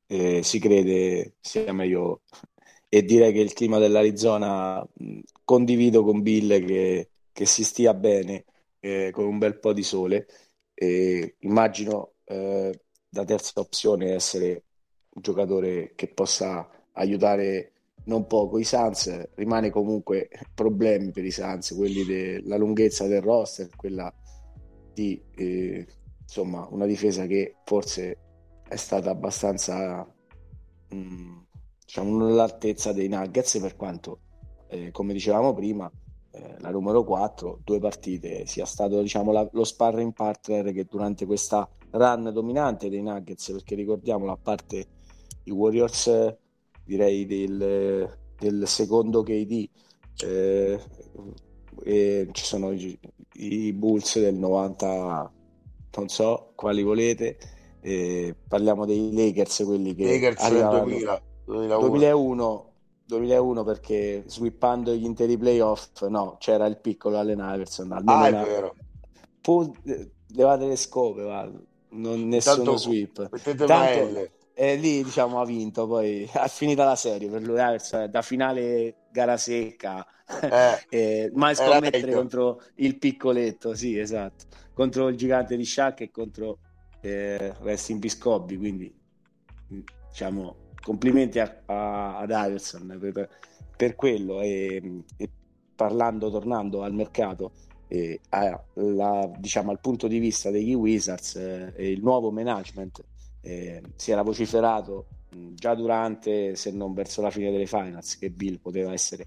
[0.06, 2.22] eh, si crede sia meglio.
[2.90, 8.44] E direi che il clima dell'Arizona mh, condivido con Bill che, che si stia bene
[8.80, 10.26] eh, con un bel po' di sole.
[10.74, 14.64] E immagino eh, la terza opzione essere
[15.20, 17.72] giocatore che possa aiutare
[18.04, 23.68] non poco i Suns, rimane comunque problemi per i Suns, quelli della lunghezza del roster,
[23.76, 24.12] quella
[24.94, 25.86] di eh,
[26.22, 28.18] insomma una difesa che forse
[28.68, 30.06] è stata abbastanza
[30.90, 31.38] mh, mm,
[31.84, 34.20] diciamo all'altezza dei Nuggets per quanto
[34.68, 35.90] eh, come dicevamo prima
[36.32, 41.24] eh, la numero 4 due partite sia stato diciamo la, lo sparring partner che durante
[41.24, 44.86] questa run dominante dei Nuggets perché ricordiamolo a parte
[45.48, 46.36] i Warriors
[46.84, 49.68] direi del, del secondo KD
[50.24, 50.80] eh,
[51.84, 52.98] e ci sono i,
[53.34, 55.32] i, Bulls del 90
[55.96, 57.38] non so quali volete.
[57.80, 61.88] Eh, parliamo dei Lakers, quelli che Lakers arrivavano 2000, 2001.
[61.88, 62.72] 2001,
[63.06, 68.30] 2001 perché swippando gli interi playoff, no, c'era il piccolo Allen Iverson, almeno Ah, è
[68.30, 68.74] una- vero.
[69.40, 69.72] pu-
[70.34, 71.50] levate le scope, va.
[71.90, 73.28] Non, nessuno Intanto sweep.
[73.30, 74.28] Mettete Tanto-.
[74.60, 79.04] E lì diciamo ha vinto, poi ha finita la serie per lui Iverson, da finale
[79.10, 80.04] gara secca,
[80.50, 86.10] Eh, eh, mai scommettere contro il piccoletto, sì esatto, contro il gigante di Shaq e
[86.10, 86.58] contro
[87.00, 88.92] eh, Rest in Peace Kobe, quindi
[89.68, 93.28] mh, diciamo complimenti a, a- ad Iverson per,
[93.76, 94.40] per quello.
[94.40, 95.30] E, e
[95.74, 97.52] parlando, tornando al mercato
[97.86, 103.04] eh, a- la- diciamo, al punto di vista degli Wizards eh, e il nuovo management
[103.40, 108.30] eh, si era vociferato mh, già durante, se non verso la fine delle finals, che
[108.30, 109.26] Bill poteva essere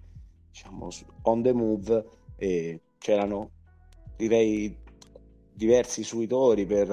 [0.49, 0.89] diciamo,
[1.23, 2.05] on the move
[2.37, 3.51] e c'erano
[4.15, 4.75] direi
[5.53, 6.87] diversi suitori per,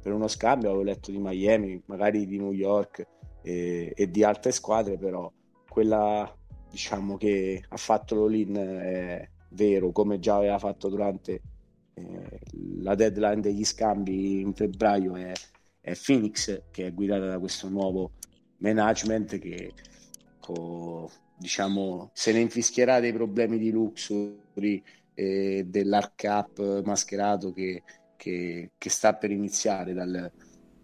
[0.00, 3.06] per uno scambio, avevo letto di Miami, magari di New York
[3.42, 5.30] e, e di altre squadre, però
[5.68, 6.34] quella
[6.70, 11.42] diciamo che ha fatto l'all-in è vero, come già aveva fatto durante
[11.94, 12.40] eh,
[12.78, 15.32] la deadline degli scambi in febbraio è,
[15.90, 18.12] è Phoenix che è guidata da questo nuovo
[18.58, 19.74] management che
[20.38, 24.82] co- diciamo se ne infischierà dei problemi di luxury
[25.14, 27.82] e dell'arc-up mascherato che,
[28.16, 30.30] che- che sta per iniziare dal,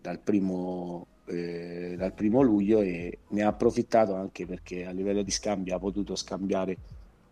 [0.00, 5.30] dal primo, eh, dal primo luglio e ne ha approfittato anche perché a livello di
[5.30, 6.78] scambi ha potuto scambiare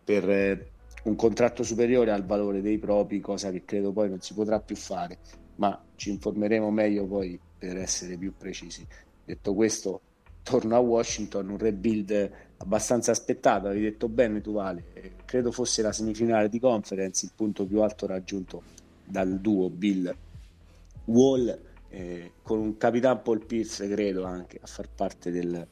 [0.02, 0.72] per eh,
[1.04, 4.76] un contratto superiore al valore dei propri, cosa che credo poi non si potrà più
[4.76, 5.20] fare,
[5.56, 8.87] ma ci informeremo meglio poi per essere più precisi.
[9.24, 10.00] Detto questo,
[10.42, 15.92] torno a Washington, un rebuild abbastanza aspettato, avevi detto bene tu Vale, credo fosse la
[15.92, 18.62] semifinale di conference, il punto più alto raggiunto
[19.05, 20.14] dal duo Bill
[21.07, 21.59] Wall
[21.90, 25.66] eh, con un capitan Paul Pierce credo anche a far parte del,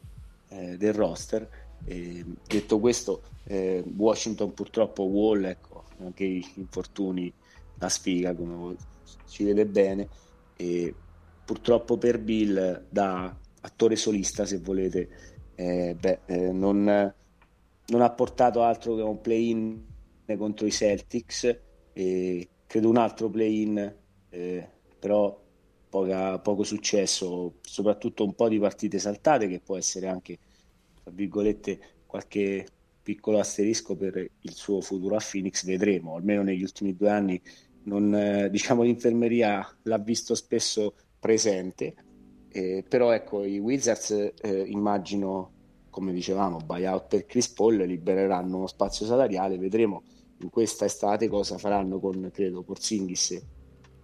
[0.49, 1.49] eh, del roster
[1.85, 7.33] E, detto questo eh, Washington purtroppo Wall ecco anche gli infortuni
[7.79, 8.77] la sfiga come
[9.25, 10.09] si vede bene
[10.55, 10.95] e
[11.45, 15.09] purtroppo per Bill da attore solista se volete
[15.55, 16.85] eh, beh, eh, non,
[17.87, 19.91] non ha portato altro che un play-in
[20.37, 21.59] contro i Celtics
[21.93, 23.95] e credo un altro play-in
[24.31, 25.39] eh, però
[25.91, 30.39] poca- poco successo soprattutto un po' di partite saltate che può essere anche
[31.03, 32.67] tra virgolette qualche
[33.03, 36.15] piccolo asterisco per il suo futuro a Phoenix vedremo.
[36.15, 37.41] Almeno negli ultimi due anni
[37.85, 41.95] non, eh, diciamo l'infermeria l'ha visto spesso presente
[42.49, 45.51] eh, però ecco i Wizards eh, immagino
[45.89, 50.03] come dicevamo buyout per Chris Paul libereranno uno spazio salariale vedremo
[50.39, 53.41] in questa estate cosa faranno con credo Porzingis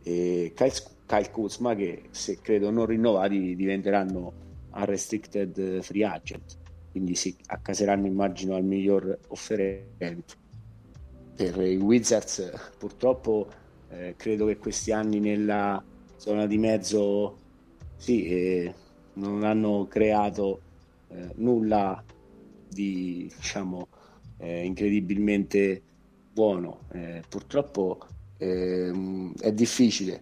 [0.02, 0.72] e Kyle,
[1.06, 4.32] Kyle Kuzma che se credo non rinnovati diventeranno
[4.72, 6.56] unrestricted free agent.
[6.90, 10.34] Quindi si accaseranno immagino al miglior offerente.
[11.36, 13.48] Per i Wizards purtroppo
[13.90, 15.82] eh, credo che questi anni nella
[16.18, 17.38] zona di mezzo
[17.96, 18.74] sì, eh,
[19.14, 20.60] non hanno creato
[21.08, 22.04] eh, nulla
[22.68, 23.88] di diciamo
[24.38, 25.82] eh, incredibilmente
[26.32, 26.80] buono.
[26.92, 27.98] Eh, purtroppo
[28.36, 30.20] ehm, è difficile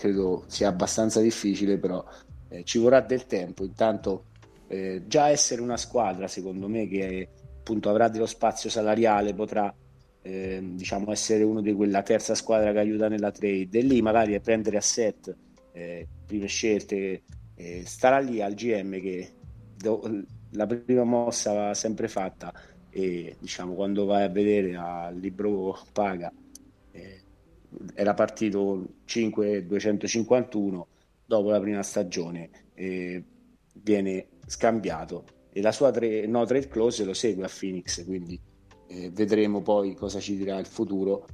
[0.00, 2.02] credo sia abbastanza difficile però
[2.48, 3.64] eh, ci vorrà del tempo.
[3.64, 4.24] Intanto
[4.66, 9.72] eh, già essere una squadra secondo me che appunto avrà dello spazio salariale potrà
[10.22, 14.38] ehm, diciamo essere uno di quella terza squadra che aiuta nella trade e lì magari
[14.40, 15.34] prendere asset
[15.72, 17.22] eh, prime scelte
[17.54, 19.32] eh, starà lì al GM che
[19.76, 22.52] do- la prima mossa va sempre fatta
[22.90, 26.32] e diciamo quando vai a vedere al libro paga.
[26.90, 27.22] Eh,
[27.94, 30.86] era partito 5 251
[31.24, 32.50] dopo la prima stagione
[33.74, 38.40] viene scambiato e la sua tre, no trade clause lo segue a Phoenix quindi
[38.90, 41.26] eh, vedremo poi cosa ci dirà il futuro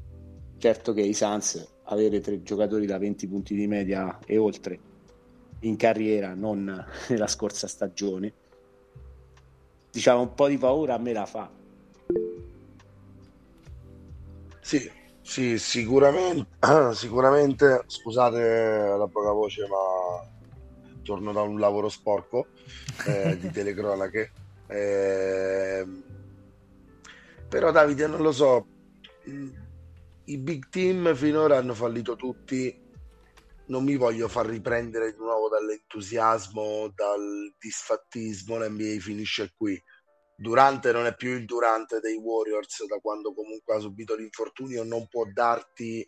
[0.59, 4.79] certo che i Suns avere tre giocatori da 20 punti di media e oltre
[5.61, 6.65] in carriera non
[7.09, 8.33] nella scorsa stagione
[9.91, 11.57] diciamo un po' di paura a me la fa
[14.67, 14.91] Sì,
[15.23, 16.49] sì, sicuramente,
[16.93, 20.29] sicuramente, scusate la poca voce, ma
[21.05, 22.49] torno da un lavoro sporco
[23.07, 24.33] eh, di telecronache.
[24.67, 25.87] Eh,
[27.57, 28.67] però Davide, non lo so,
[30.25, 32.85] i big team finora hanno fallito tutti.
[33.69, 38.59] Non mi voglio far riprendere di nuovo dall'entusiasmo, dal disfattismo.
[38.59, 39.83] L'NBA finisce qui.
[40.37, 45.09] Durante non è più il Durante dei Warriors da quando comunque ha subito l'infortunio, non
[45.09, 46.07] può darti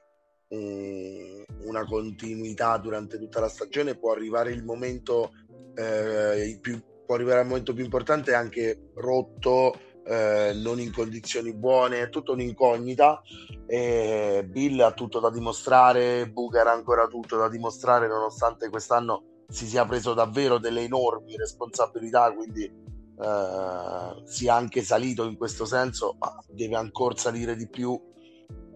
[0.48, 5.30] un, una continuità durante tutta la stagione, può arrivare il momento
[5.74, 9.72] eh, più, può arrivare al momento più importante anche rotto,
[10.08, 13.20] eh, non in condizioni buone, è tutta un'incognita.
[13.66, 19.66] Eh, Bill ha tutto da dimostrare, Booker ha ancora tutto da dimostrare, nonostante quest'anno si
[19.66, 26.34] sia preso davvero delle enormi responsabilità, quindi eh, sia anche salito in questo senso, ma
[26.48, 28.00] deve ancora salire di più.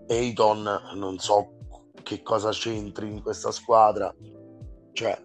[0.08, 0.62] Ayton
[0.96, 1.58] non so
[2.02, 4.14] che cosa c'entri in questa squadra,
[4.92, 5.18] cioè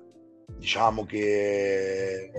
[0.56, 2.32] diciamo che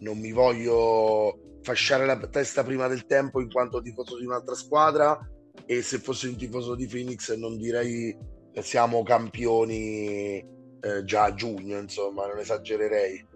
[0.00, 5.18] non mi voglio fasciare la testa prima del tempo in quanto tifoso di un'altra squadra
[5.64, 8.16] e se fossi un tifoso di Phoenix non direi
[8.52, 10.38] che siamo campioni
[10.80, 13.26] eh, già a giugno, insomma, non esagererei.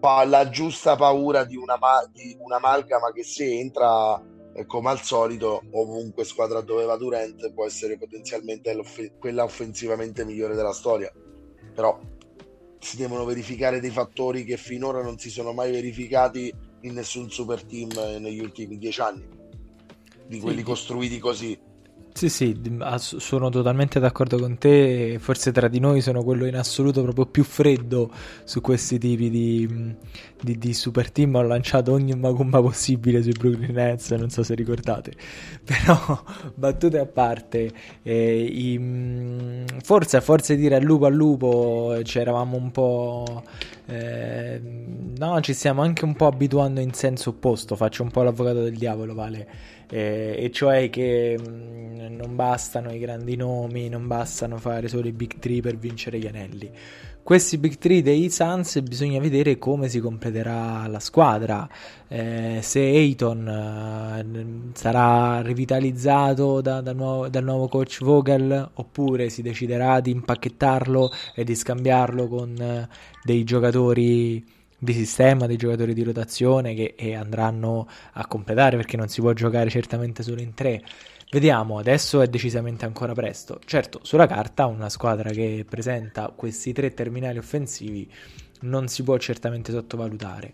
[0.00, 1.78] Ma la giusta paura di, una
[2.12, 4.20] di un'amalgama che se entra
[4.54, 8.76] eh, come al solito ovunque squadra dove va Durant può essere potenzialmente
[9.18, 11.12] quella offensivamente migliore della storia.
[11.74, 11.98] Però
[12.78, 16.52] si devono verificare dei fattori che finora non si sono mai verificati
[16.84, 19.26] in nessun super team negli ultimi dieci anni,
[20.26, 20.64] di quelli sì.
[20.64, 21.58] costruiti così.
[22.16, 22.56] Sì, sì,
[22.96, 25.16] sono totalmente d'accordo con te.
[25.18, 28.08] Forse tra di noi sono quello in assoluto proprio più freddo
[28.44, 29.96] su questi tipi di,
[30.40, 31.34] di, di super team.
[31.34, 35.12] Ho lanciato ogni macumba possibile sui Brooklyn Nets, non so se ricordate.
[35.64, 36.22] Però,
[36.54, 37.72] battute a parte,
[38.04, 43.42] eh, i, forse, forse dire al lupo al lupo ci eravamo un po'.
[43.86, 44.60] Eh,
[45.18, 47.74] no, ci stiamo anche un po' abituando in senso opposto.
[47.74, 52.92] Faccio un po' l'avvocato del diavolo, Vale eh, e cioè che mh, mm, non bastano
[52.92, 56.68] i grandi nomi, non bastano fare solo i big three per vincere gli anelli.
[57.22, 61.66] Questi big three dei Suns bisogna vedere come si completerà la squadra,
[62.08, 69.42] eh, se Ayton eh, sarà rivitalizzato da, da nuovo, dal nuovo coach Vogel oppure si
[69.42, 72.88] deciderà di impacchettarlo e di scambiarlo con eh,
[73.22, 74.44] dei giocatori
[74.84, 79.70] di sistema, dei giocatori di rotazione che andranno a completare perché non si può giocare
[79.70, 80.82] certamente solo in tre.
[81.30, 83.58] Vediamo, adesso è decisamente ancora presto.
[83.64, 88.08] Certo, sulla carta una squadra che presenta questi tre terminali offensivi
[88.60, 90.52] non si può certamente sottovalutare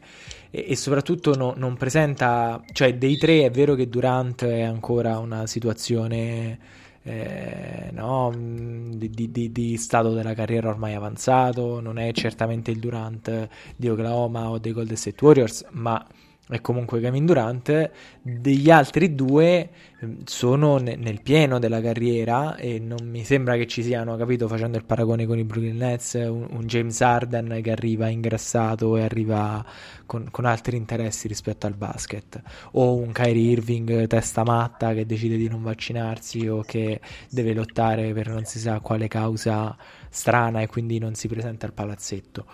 [0.51, 5.19] e, e soprattutto no, non presenta, cioè dei tre è vero che Durant è ancora
[5.19, 6.59] una situazione
[7.03, 12.79] eh, no, mm, di, di, di, stato della carriera ormai avanzato, non è certamente il
[12.79, 16.05] Durant di Oklahoma o dei Golden State Warriors, ma
[16.51, 17.91] è comunque Kevin Durant,
[18.21, 19.69] degli altri due
[20.01, 24.49] ehm, sono ne- nel pieno della carriera e non mi sembra che ci siano, capito,
[24.49, 29.03] facendo il paragone con i Brooklyn Nets, un, un James Harden che arriva ingrassato e
[29.03, 29.65] arriva
[30.07, 32.43] con, con, altri interessi rispetto al basket,
[32.73, 38.13] o un Kyrie Irving testa matta che decide di non vaccinarsi o che deve lottare
[38.13, 39.77] per non si sa quale causa
[40.09, 42.45] strana e quindi non si presenta al palazzetto.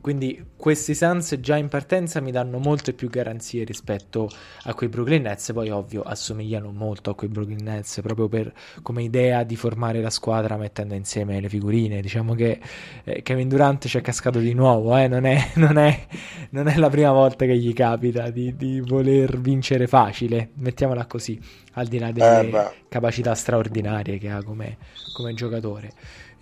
[0.00, 4.30] Quindi questi Suns già in partenza mi danno molte più garanzie rispetto
[4.62, 9.02] a quei Brooklyn Nets, poi ovvio assomigliano molto a quei Brooklyn Nets proprio per come
[9.02, 12.00] idea di formare la squadra mettendo insieme le figurine.
[12.00, 12.60] Diciamo che
[13.04, 15.06] eh, Kevin Durant ci è cascato di nuovo, eh?
[15.06, 16.06] non, è, non, è,
[16.50, 21.38] non, è, la prima volta che gli capita di, di voler vincere facile, mettiamola così,
[21.74, 24.78] al di là delle eh capacità straordinarie che ha come,
[25.14, 25.90] come giocatore.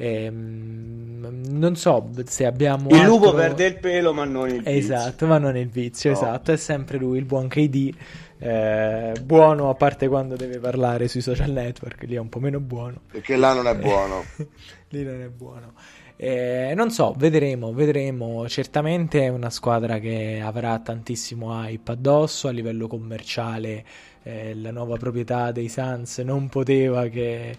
[0.03, 2.89] Ehm, non so se abbiamo.
[2.89, 3.09] Il altro...
[3.09, 4.73] lupo perde il pelo, ma non il vizio.
[4.73, 6.11] Esatto, ma non il vizio.
[6.11, 6.17] No.
[6.17, 7.95] Esatto, è sempre lui, il buon KD.
[8.39, 12.59] Eh, buono a parte quando deve parlare sui social network, lì è un po' meno
[12.59, 13.03] buono.
[13.13, 14.25] Perché là non è buono.
[14.91, 15.75] lì non è buono.
[16.17, 18.49] Eh, non so, vedremo, vedremo.
[18.49, 23.85] Certamente è una squadra che avrà tantissimo hype addosso a livello commerciale.
[24.25, 27.57] Eh, la nuova proprietà dei Suns non poteva che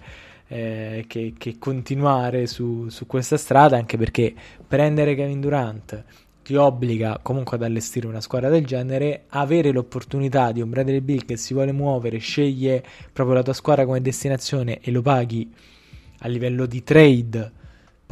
[0.54, 4.34] eh, che, che, continuare su, su questa strada, anche perché
[4.68, 6.04] prendere Kevin Durant
[6.43, 11.26] ti obbliga comunque ad allestire una squadra del genere, avere l'opportunità di un Bradley Bill
[11.26, 15.51] che si vuole muovere, sceglie proprio la tua squadra come destinazione e lo paghi
[16.20, 17.51] a livello di trade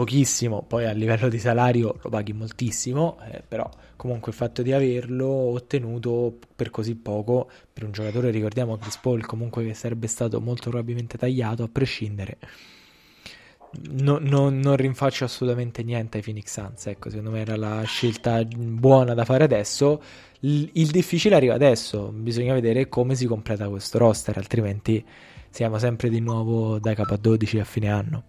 [0.02, 4.72] pochissimo, poi a livello di salario lo paghi moltissimo, eh, però comunque il fatto di
[4.72, 10.42] averlo ottenuto per così poco per un giocatore, ricordiamo Chris Paul comunque che sarebbe stato
[10.42, 12.38] molto probabilmente tagliato a prescindere.
[13.92, 18.44] No, no, non rinfaccio assolutamente niente ai Phoenix Suns, ecco, secondo me era la scelta
[18.44, 20.02] buona da fare adesso.
[20.40, 25.06] Il, il difficile arriva adesso, bisogna vedere come si completa questo roster, altrimenti
[25.52, 28.24] siamo sempre di nuovo da capo a 12 a fine anno.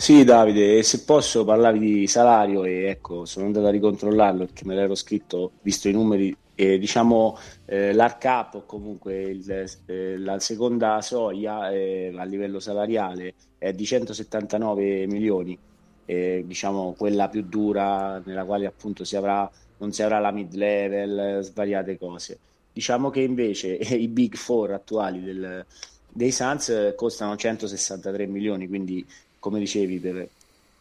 [0.00, 4.74] Sì, Davide, se posso parlavi di salario e ecco, sono andato a ricontrollarlo perché me
[4.74, 7.36] l'ero scritto, visto i numeri E, diciamo
[7.66, 13.84] eh, l'arcap o comunque il, eh, la seconda soglia eh, a livello salariale è di
[13.84, 15.58] 179 milioni,
[16.06, 21.42] diciamo quella più dura nella quale appunto si avrà, non si avrà la mid level,
[21.42, 22.38] svariate cose.
[22.72, 23.74] Diciamo che invece
[24.06, 25.64] i big four attuali del,
[26.08, 29.06] dei Suns costano 163 milioni, quindi
[29.40, 30.28] come dicevi per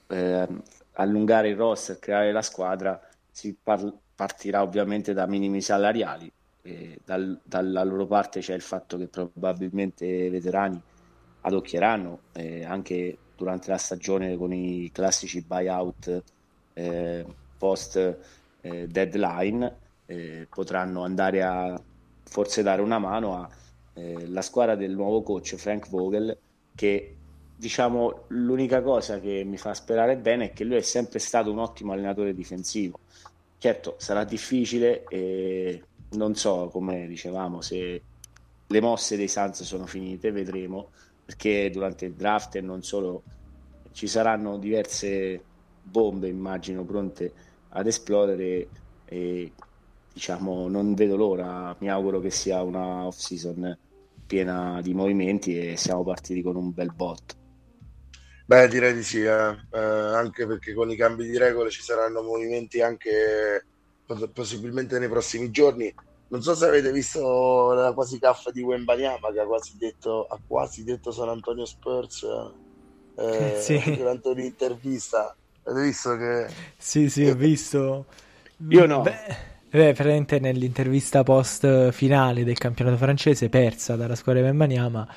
[0.07, 0.47] eh,
[0.93, 2.99] allungare il roster, creare la squadra,
[3.31, 6.31] si par- partirà ovviamente da minimi salariali.
[7.03, 10.79] Dal, dalla loro parte c'è il fatto che probabilmente i veterani
[11.41, 16.23] adocchieranno eh, anche durante la stagione con i classici buyout
[16.73, 17.25] eh,
[17.57, 18.17] post
[18.61, 21.81] eh, deadline eh, potranno andare a
[22.23, 23.47] forse dare una mano
[23.93, 26.37] alla eh, squadra del nuovo coach Frank Vogel
[26.75, 27.18] che
[27.59, 31.59] diciamo l'unica cosa che mi fa sperare bene è che lui è sempre stato un
[31.59, 32.99] ottimo allenatore difensivo
[33.57, 38.01] certo sarà difficile e non so come dicevamo se
[38.65, 40.89] le mosse dei Suns sono finite vedremo
[41.25, 43.23] perché durante il draft e non solo
[43.91, 45.43] ci saranno diverse
[45.83, 47.31] bombe, immagino, pronte
[47.69, 48.67] ad esplodere
[49.05, 49.51] e
[50.11, 53.77] diciamo non vedo l'ora, mi auguro che sia una off season
[54.25, 57.38] piena di movimenti e siamo partiti con un bel botto.
[58.49, 59.55] Beh, direi di sì, eh.
[59.71, 63.63] Eh, anche perché con i cambi di regole ci saranno movimenti anche
[64.33, 65.93] possibilmente nei prossimi giorni
[66.29, 70.39] non so se avete visto la quasi caffa di Wembanyama che ha quasi detto, ha
[70.47, 72.25] quasi detto San Antonio Spurs
[73.17, 73.95] eh, sì.
[73.95, 75.35] durante un'intervista.
[75.65, 76.47] Avete visto che...
[76.75, 78.05] Sì, sì, ho visto.
[78.69, 79.01] Io no.
[79.01, 79.35] Beh,
[79.69, 85.07] beh, praticamente nell'intervista post finale del campionato francese persa dalla squadra di Wembanyama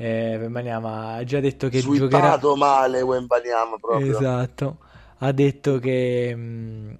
[0.00, 2.56] eh, Wembanyama ha già detto che Sweepato giocherà...
[2.56, 4.16] male Wembanyama proprio.
[4.16, 4.78] Esatto.
[5.18, 6.34] Ha detto che...
[6.34, 6.90] Mh mm,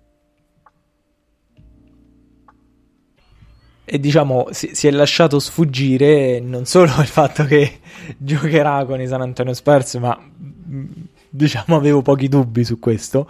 [3.87, 7.81] e diciamo si, si, è lasciato sfuggire non solo il fatto che
[8.19, 10.17] giocherà con i San Antonio Spurs, ma
[11.31, 13.27] diciamo avevo pochi dubbi su questo.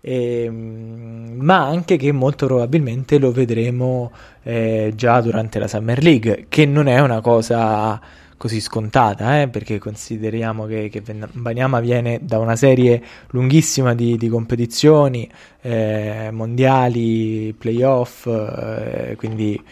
[0.00, 4.12] E, ehm, ma anche che molto probabilmente lo vedremo
[4.44, 8.00] eh, già durante la Summer League, che non è una cosa
[8.38, 14.28] così scontata, eh, perché consideriamo che, che Banyama viene da una serie lunghissima di, di
[14.28, 15.28] competizioni,
[15.60, 19.62] eh, mondiali, playoff, eh, quindi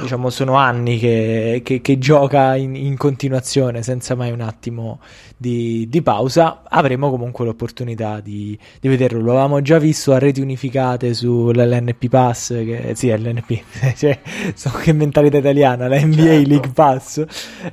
[0.00, 5.00] diciamo sono anni che, che, che gioca in, in, continuazione senza mai un attimo
[5.36, 6.62] di, di pausa.
[6.68, 9.20] Avremo comunque l'opportunità di, di, vederlo.
[9.20, 13.62] Lo avevamo già visto a reti unificate sull'NP Pass che, sì l'NP
[13.96, 14.18] cioè,
[14.54, 16.48] so che mentalità italiana la NBA certo.
[16.48, 17.24] League Pass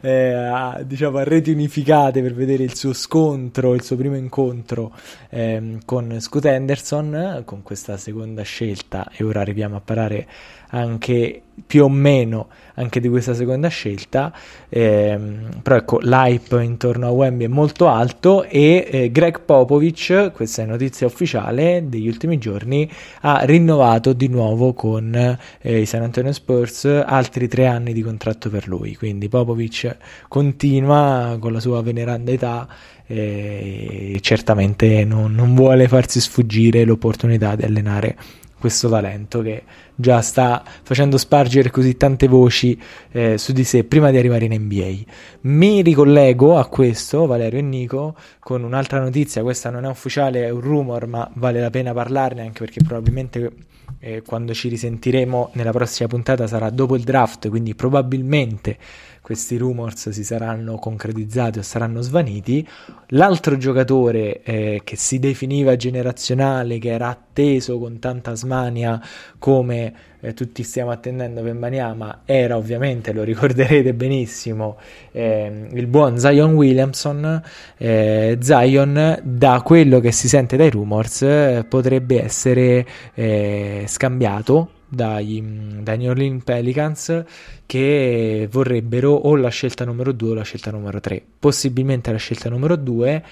[0.02, 4.94] eh, a, diciamo a reti unificate per vedere il suo scontro il suo primo incontro
[5.30, 9.10] eh, con Scoot Henderson con questa seconda scelta.
[9.16, 10.28] E ora arriviamo a parlare
[10.70, 14.34] anche più o meno anche di questa seconda scelta.
[14.70, 20.64] Ehm, però ecco l'hype intorno a Wemby è molto alto e eh, Greg Popovich questa
[20.64, 22.90] è notizia ufficiale degli ultimi giorni
[23.22, 28.50] ha rinnovato di nuovo con eh, i San Antonio Spurs altri tre anni di contratto
[28.50, 28.96] per lui.
[28.96, 29.96] Quindi Popovich
[30.28, 32.68] continua con la sua veneranda età
[33.08, 38.18] e certamente non, non vuole farsi sfuggire l'opportunità di allenare
[38.60, 42.80] questo talento che già sta facendo spargere così tante voci
[43.12, 45.12] eh, su di sé prima di arrivare in NBA.
[45.42, 50.50] Mi ricollego a questo, Valerio e Nico, con un'altra notizia, questa non è ufficiale, è
[50.50, 53.52] un rumor, ma vale la pena parlarne anche perché probabilmente
[54.00, 58.78] eh, quando ci risentiremo nella prossima puntata sarà dopo il draft, quindi probabilmente
[59.26, 62.68] questi rumors si saranno concretizzati o saranno svaniti.
[63.08, 69.02] L'altro giocatore eh, che si definiva generazionale, che era atteso con tanta smania
[69.40, 69.94] come
[70.26, 74.78] eh, tutti stiamo attendendo per Maniama, era ovviamente, lo ricorderete benissimo,
[75.12, 77.42] eh, il buon Zion Williamson.
[77.78, 85.44] Eh, Zion, da quello che si sente dai rumors, eh, potrebbe essere eh, scambiato dai,
[85.82, 87.24] dai New Orleans Pelicans
[87.66, 92.50] che vorrebbero o la scelta numero 2 o la scelta numero 3, possibilmente la scelta
[92.50, 93.24] numero 2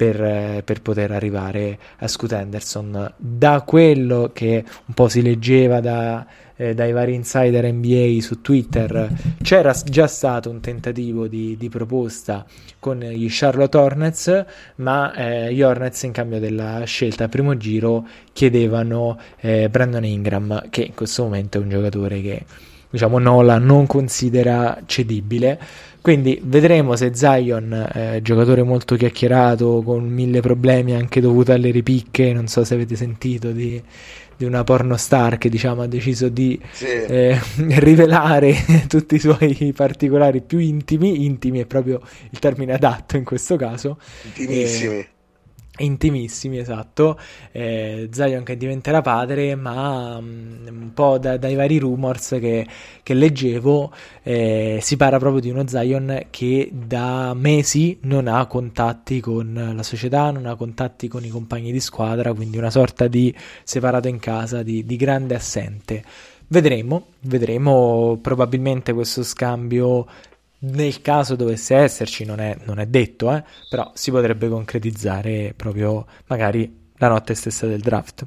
[0.00, 3.12] per, per, poter arrivare a Scoot Henderson.
[3.18, 6.26] Da quello che un po' si leggeva da,
[6.56, 9.10] eh, dai vari insider NBA su Twitter,
[9.42, 12.46] c'era già stato un tentativo di, di proposta
[12.78, 14.44] con gli Charlotte Hornets,
[14.76, 20.70] ma eh, gli Hornets in cambio della scelta al primo giro chiedevano eh, Brandon Ingram,
[20.70, 22.44] che in questo momento è un giocatore che
[22.88, 25.60] diciamo Nola non considera cedibile.
[26.00, 32.32] Quindi vedremo se Zion, eh, giocatore molto chiacchierato, con mille problemi anche dovuto alle ripicche,
[32.32, 33.80] non so se avete sentito di,
[34.36, 36.86] di una pornostar che diciamo ha deciso di sì.
[36.86, 37.38] eh,
[37.78, 38.54] rivelare
[38.88, 43.98] tutti i suoi particolari più intimi, intimi è proprio il termine adatto in questo caso.
[44.24, 44.94] Intimissimi.
[44.94, 45.08] Eh,
[45.78, 47.18] intimissimi, esatto.
[47.52, 52.66] Eh, Zion che diventerà padre, ma um, un po' da, dai vari rumors che,
[53.02, 53.92] che leggevo
[54.22, 59.82] eh, si parla proprio di uno Zion che da mesi non ha contatti con la
[59.82, 64.18] società, non ha contatti con i compagni di squadra, quindi una sorta di separato in
[64.18, 66.04] casa, di, di grande assente.
[66.52, 70.04] Vedremo, vedremo probabilmente questo scambio
[70.60, 76.06] nel caso dovesse esserci, non è, non è detto, eh, però si potrebbe concretizzare proprio
[76.26, 78.26] magari la notte stessa del draft.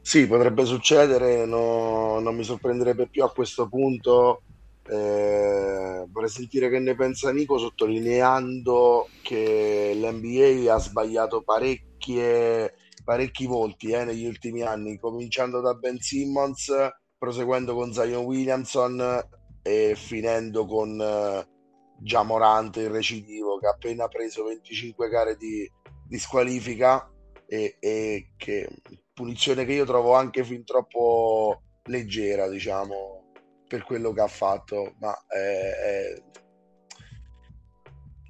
[0.00, 4.42] Sì, potrebbe succedere, no, non mi sorprenderebbe più a questo punto.
[4.86, 14.04] Eh, vorrei sentire che ne pensa Nico sottolineando che l'NBA ha sbagliato parecchi volti eh,
[14.04, 16.70] negli ultimi anni, cominciando da Ben Simmons,
[17.16, 19.22] proseguendo con Zion Williamson
[19.66, 21.48] e finendo con eh,
[21.96, 25.70] Giamorante il recidivo che ha appena preso 25 gare di,
[26.06, 27.10] di squalifica
[27.46, 28.68] e, e, che
[29.14, 33.32] punizione che io trovo anche fin troppo leggera diciamo
[33.66, 36.22] per quello che ha fatto ma è, è...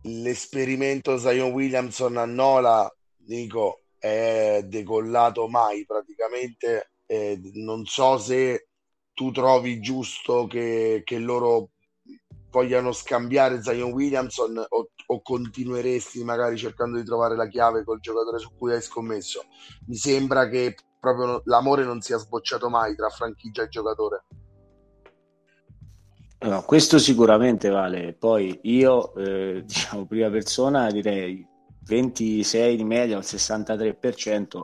[0.03, 2.89] l'esperimento Zion Williamson a Nola
[3.27, 8.69] Nico è decollato mai praticamente eh, non so se
[9.15, 11.71] tu trovi giusto che, che loro
[12.51, 18.39] vogliano scambiare Zion Williamson o, o, continueresti magari cercando di trovare la chiave col giocatore
[18.39, 19.45] su cui hai scommesso?
[19.87, 24.25] Mi sembra che proprio l'amore non sia sbocciato mai tra franchigia e giocatore.
[26.41, 28.15] No, questo sicuramente vale.
[28.15, 31.47] Poi io, eh, diciamo, prima persona direi
[31.87, 34.61] 26 di media, il 63%,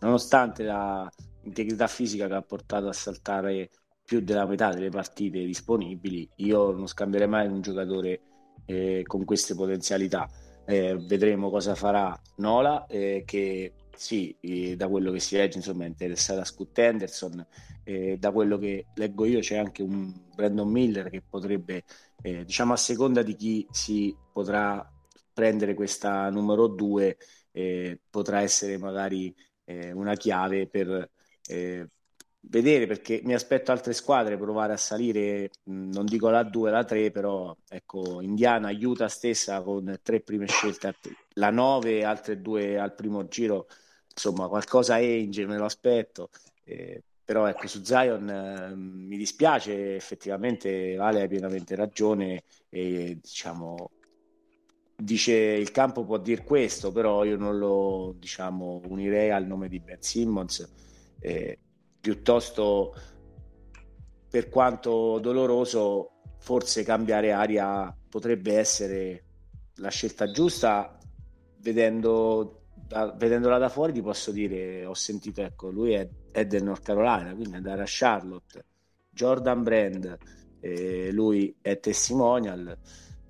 [0.00, 3.70] nonostante l'integrità fisica che ha portato a saltare
[4.04, 8.20] più della metà delle partite disponibili, io non scambierei mai un giocatore
[8.66, 10.28] eh, con queste potenzialità.
[10.64, 15.84] Eh, vedremo cosa farà Nola, eh, che sì, eh, da quello che si legge, insomma,
[15.84, 17.44] è interessata a Scoot Henderson.
[17.84, 21.84] Eh, da quello che leggo io c'è anche un Brandon Miller che potrebbe,
[22.22, 24.88] eh, diciamo a seconda di chi si potrà
[25.32, 27.16] prendere questa numero 2,
[28.10, 29.34] potrà essere magari
[29.94, 31.10] una chiave per
[32.44, 37.10] vedere perché mi aspetto altre squadre provare a salire, non dico la 2, la 3,
[37.10, 40.94] però ecco, Indiana aiuta stessa con tre prime scelte,
[41.34, 43.66] la 9 altre due al primo giro,
[44.10, 46.30] insomma qualcosa Angel me lo aspetto,
[46.64, 53.90] eh, però ecco su Zion eh, mi dispiace, effettivamente Vale ha pienamente ragione e diciamo
[54.96, 59.80] dice il campo può dire questo, però io non lo diciamo unirei al nome di
[59.80, 60.68] Ben Simmons.
[61.20, 61.58] Eh,
[62.02, 62.94] piuttosto
[64.28, 69.24] per quanto doloroso forse cambiare aria potrebbe essere
[69.76, 70.98] la scelta giusta.
[71.58, 76.64] Vedendo da, vedendola da fuori ti posso dire ho sentito ecco lui è, è del
[76.64, 78.64] North Carolina quindi andare a Charlotte.
[79.08, 80.18] Jordan Brand
[80.58, 82.76] eh, lui è testimonial.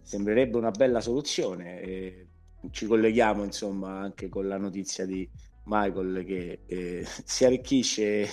[0.01, 2.27] Sembrerebbe una bella soluzione e
[2.71, 5.29] ci colleghiamo insomma anche con la notizia di
[5.65, 8.29] Michael che eh, si arricchisce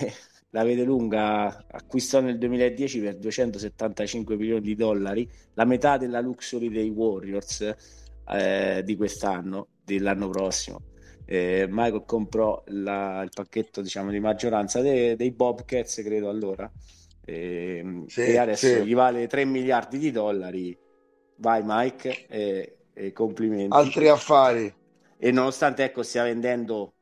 [0.50, 6.68] la vede lunga acquistò nel 2010 per 275 milioni di dollari, la metà della luxury
[6.68, 7.74] dei Warriors
[8.28, 10.82] eh, di quest'anno, dell'anno prossimo.
[11.24, 16.70] Eh, Michael comprò la, il pacchetto diciamo, di maggioranza de, dei Bobcats, credo allora,
[17.24, 18.84] eh, sì, e adesso sì.
[18.84, 20.76] gli vale 3 miliardi di dollari.
[21.36, 22.76] Vai Mike,
[23.14, 23.74] complimenti.
[23.74, 24.74] Altri affari.
[25.16, 26.94] E nonostante ecco, stia vendendo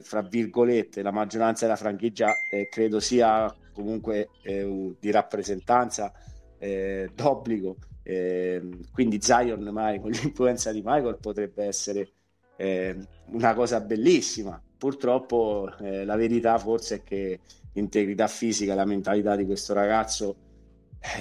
[0.00, 6.12] fra virgolette la maggioranza della franchigia eh, credo sia comunque eh, di rappresentanza
[6.58, 7.76] eh, d'obbligo.
[8.02, 12.10] Eh, quindi Zion mai con l'influenza di Michael potrebbe essere
[12.56, 12.96] eh,
[13.30, 14.60] una cosa bellissima.
[14.78, 17.40] Purtroppo la verità forse è che
[17.72, 20.36] l'integrità fisica e la mentalità di questo ragazzo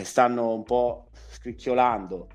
[0.03, 2.27] stanno un po' scricchiolando.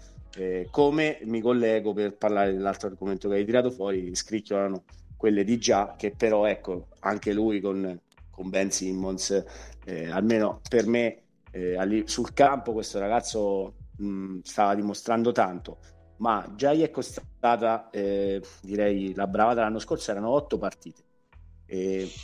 [0.70, 4.82] Come mi collego per parlare dell'altro argomento che hai tirato fuori scricchiolano
[5.21, 8.01] quelle di già, che però ecco, anche lui con,
[8.31, 9.45] con Ben Simmons,
[9.85, 15.77] eh, almeno per me eh, sul campo questo ragazzo mh, stava dimostrando tanto,
[16.21, 21.03] ma già gli è costata, eh, direi, la bravata l'anno scorso, erano otto partite.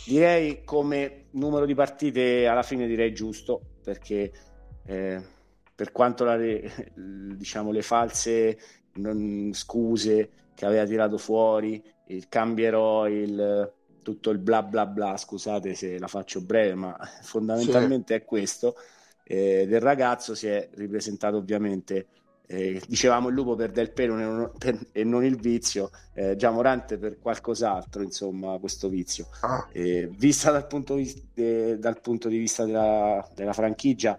[0.07, 4.33] Direi come numero di partite alla fine direi giusto, perché
[4.87, 5.23] eh,
[5.75, 8.59] per quanto la, diciamo, le false
[8.95, 15.75] non, scuse che aveva tirato fuori, il cambierò il, tutto il bla bla bla, scusate
[15.75, 18.21] se la faccio breve, ma fondamentalmente sì.
[18.21, 18.77] è questo,
[19.25, 22.07] eh, del ragazzo si è ripresentato ovviamente
[22.47, 26.37] eh, dicevamo il lupo per del pelo e non, per, e non il vizio, eh,
[26.37, 29.29] già Morante per qualcos'altro, insomma, questo vizio.
[29.41, 29.69] Ah.
[29.73, 34.19] Eh, vista dal punto, di, de, dal punto di vista della, della franchigia,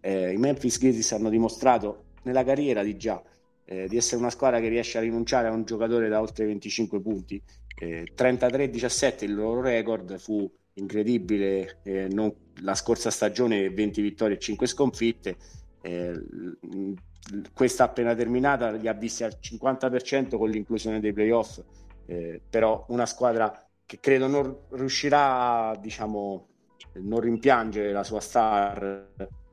[0.00, 3.20] eh, i Memphis Grizzlies hanno dimostrato nella carriera di già
[3.66, 7.00] eh, di essere una squadra che riesce a rinunciare a un giocatore da oltre 25
[7.00, 7.42] punti.
[7.76, 14.66] 33-17 eh, il loro record fu incredibile, non, la scorsa stagione 20 vittorie e 5
[14.66, 15.36] sconfitte
[17.52, 21.60] questa appena terminata li ha visti al 50% con l'inclusione dei playoff,
[22.06, 26.48] eh, però una squadra che credo non riuscirà diciamo,
[26.94, 29.08] non rimpiangere la sua star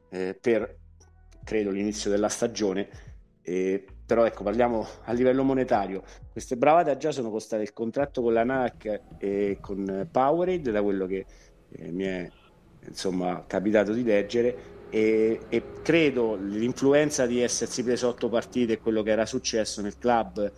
[0.09, 0.77] eh, per
[1.43, 2.89] credo l'inizio della stagione.
[3.41, 6.03] Eh, però ecco, parliamo a livello monetario.
[6.33, 11.05] Queste bravate già sono costate il contratto con la NAC e con Powerade, da quello
[11.05, 11.25] che
[11.69, 12.29] eh, mi è
[12.89, 19.01] insomma capitato di leggere e, e, credo l'influenza di essersi preso otto partite e quello
[19.01, 20.51] che era successo nel club,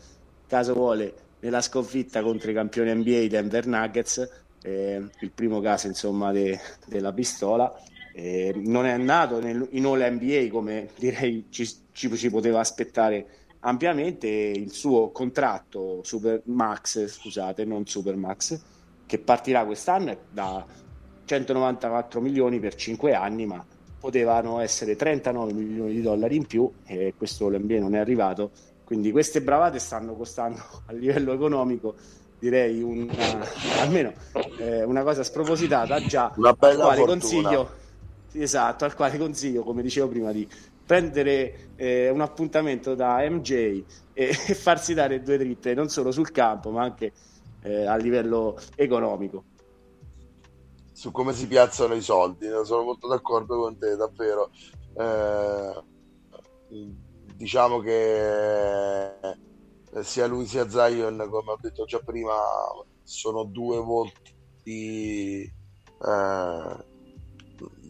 [0.48, 6.32] caso vuole, nella sconfitta contro i campioni NBA Denver Nuggets, eh, il primo caso insomma
[6.32, 7.72] de, della pistola,
[8.16, 13.42] eh, non è nato nel, in All NBA come direi ci, ci, ci poteva aspettare
[13.64, 18.60] ampiamente il suo contratto Super Max, scusate, non Super Max,
[19.06, 20.66] che partirà quest'anno da
[21.26, 23.64] 194 milioni per 5 anni, ma
[24.00, 28.52] potevano essere 39 milioni di dollari in più e questo l'NBA non è arrivato.
[28.84, 31.96] Quindi queste bravate stanno costando a livello economico
[32.38, 33.14] direi una,
[33.80, 34.12] almeno
[34.58, 37.20] eh, una cosa spropositata già una bella al quale fortuna.
[37.20, 37.70] consiglio
[38.34, 40.46] esatto al quale consiglio come dicevo prima di
[40.86, 46.32] prendere eh, un appuntamento da MJ e, e, farsi dare due dritte non solo sul
[46.32, 47.12] campo ma anche
[47.62, 49.46] eh, a livello economico
[50.94, 52.48] su come si piazzano i soldi.
[52.64, 54.52] Sono molto d'accordo con te, davvero.
[54.96, 55.84] Eh,
[57.36, 59.12] diciamo che
[60.02, 62.36] sia lui sia Zion, come ho detto già prima,
[63.04, 65.52] sono due volti.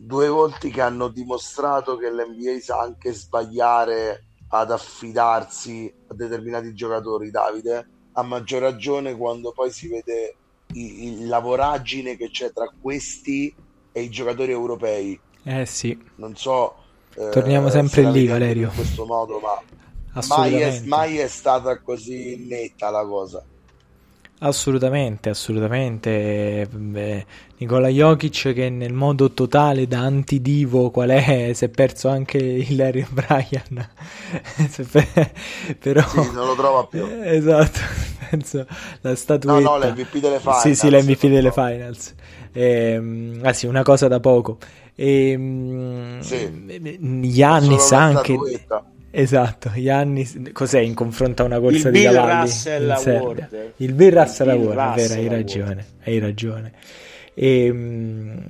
[0.04, 6.74] Eh, due volti che hanno dimostrato che l'NBA sa anche sbagliare ad affidarsi a determinati
[6.74, 10.36] giocatori, Davide, a maggior ragione quando poi si vede
[10.74, 13.54] il, la voragine che c'è tra questi
[13.92, 15.20] e i giocatori europei.
[15.44, 15.98] Eh sì.
[16.16, 16.76] Non so.
[17.16, 18.68] Eh, Torniamo sempre lì, Valerio.
[18.68, 23.44] In questo modo, ma mai è, mai è stata così netta la cosa.
[24.44, 26.68] Assolutamente, assolutamente.
[26.70, 27.26] Beh,
[27.58, 32.76] Nicola Jokic che nel modo totale da antidivo qual è, si è perso anche il
[32.76, 33.90] Larry Bryan.
[35.80, 36.02] Però...
[36.02, 37.08] Sì, non lo trova più.
[37.24, 37.80] Esatto,
[38.30, 38.66] penso
[39.00, 39.70] la statuetta.
[39.70, 40.62] No, no, l'MVP delle finals.
[40.62, 42.14] Sì, sì, l'MVP delle finals.
[42.52, 44.58] Eh, ah sì, una cosa da poco.
[44.94, 47.32] E, ehm, sì.
[47.32, 48.34] Giannis anche...
[48.34, 52.42] Statuetta Esatto, Giannis, cos'è in confronto a una corsa il di Bill cavalli?
[52.42, 53.74] Russell Award.
[53.78, 56.72] Il Bill Russell Award, è vero, hai ragione, hai ragione.
[57.36, 58.44] E, um,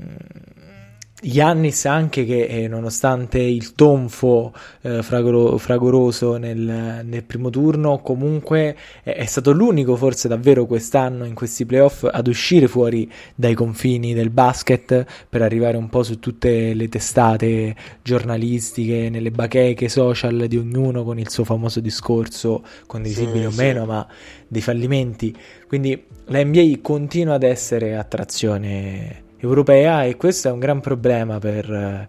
[1.23, 8.75] Yannis anche che eh, nonostante il tonfo eh, fragoro- fragoroso nel, nel, primo turno comunque
[9.03, 14.13] è, è, stato l'unico forse davvero quest'anno in questi playoff ad uscire fuori dai confini
[14.13, 20.57] del basket per arrivare un po' su tutte le testate giornalistiche, nelle bacheche social di
[20.57, 23.87] ognuno con il suo famoso discorso condivisibile sì, o meno sì.
[23.87, 24.07] ma
[24.47, 25.35] dei fallimenti
[25.67, 32.07] quindi la NBA continua ad essere attrazione europea e questo è un gran problema per,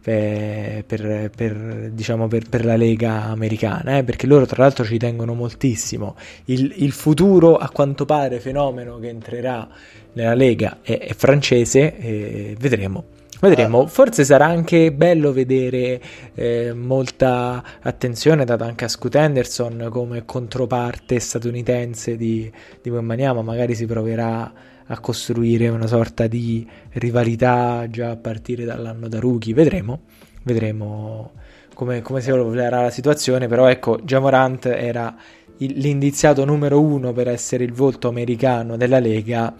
[0.00, 5.34] per, per, per diciamo per, la Lega americana, eh, perché loro tra l'altro ci tengono
[5.34, 6.16] moltissimo.
[6.46, 9.68] Il, il, futuro, a quanto pare, fenomeno che entrerà
[10.14, 13.18] nella Lega è, è francese, e vedremo.
[13.40, 15.98] Vedremo, forse sarà anche bello vedere
[16.34, 22.52] eh, molta attenzione data anche a Scoot Henderson come controparte statunitense di,
[22.82, 24.52] di Wembanyama, magari si proverà
[24.90, 29.54] a costruire una sorta di rivalità già a partire dall'anno da rookie.
[29.54, 30.02] Vedremo,
[30.42, 31.32] vedremo
[31.74, 33.46] come, come si evolverà la situazione.
[33.46, 35.16] Però ecco, Jamorant era
[35.58, 39.54] il, l'indiziato numero uno per essere il volto americano della Lega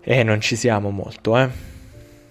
[0.00, 1.48] e non ci siamo molto, eh.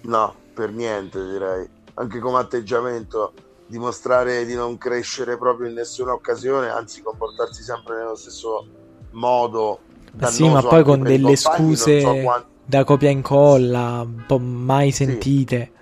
[0.02, 1.66] No, per niente direi.
[1.94, 3.32] Anche come atteggiamento
[3.66, 8.66] dimostrare di non crescere proprio in nessuna occasione, anzi comportarsi sempre nello stesso
[9.12, 9.80] modo
[10.28, 15.70] sì, ma poi con delle scuse so da copia e incolla, un po' mai sentite.
[15.72, 15.74] Sì.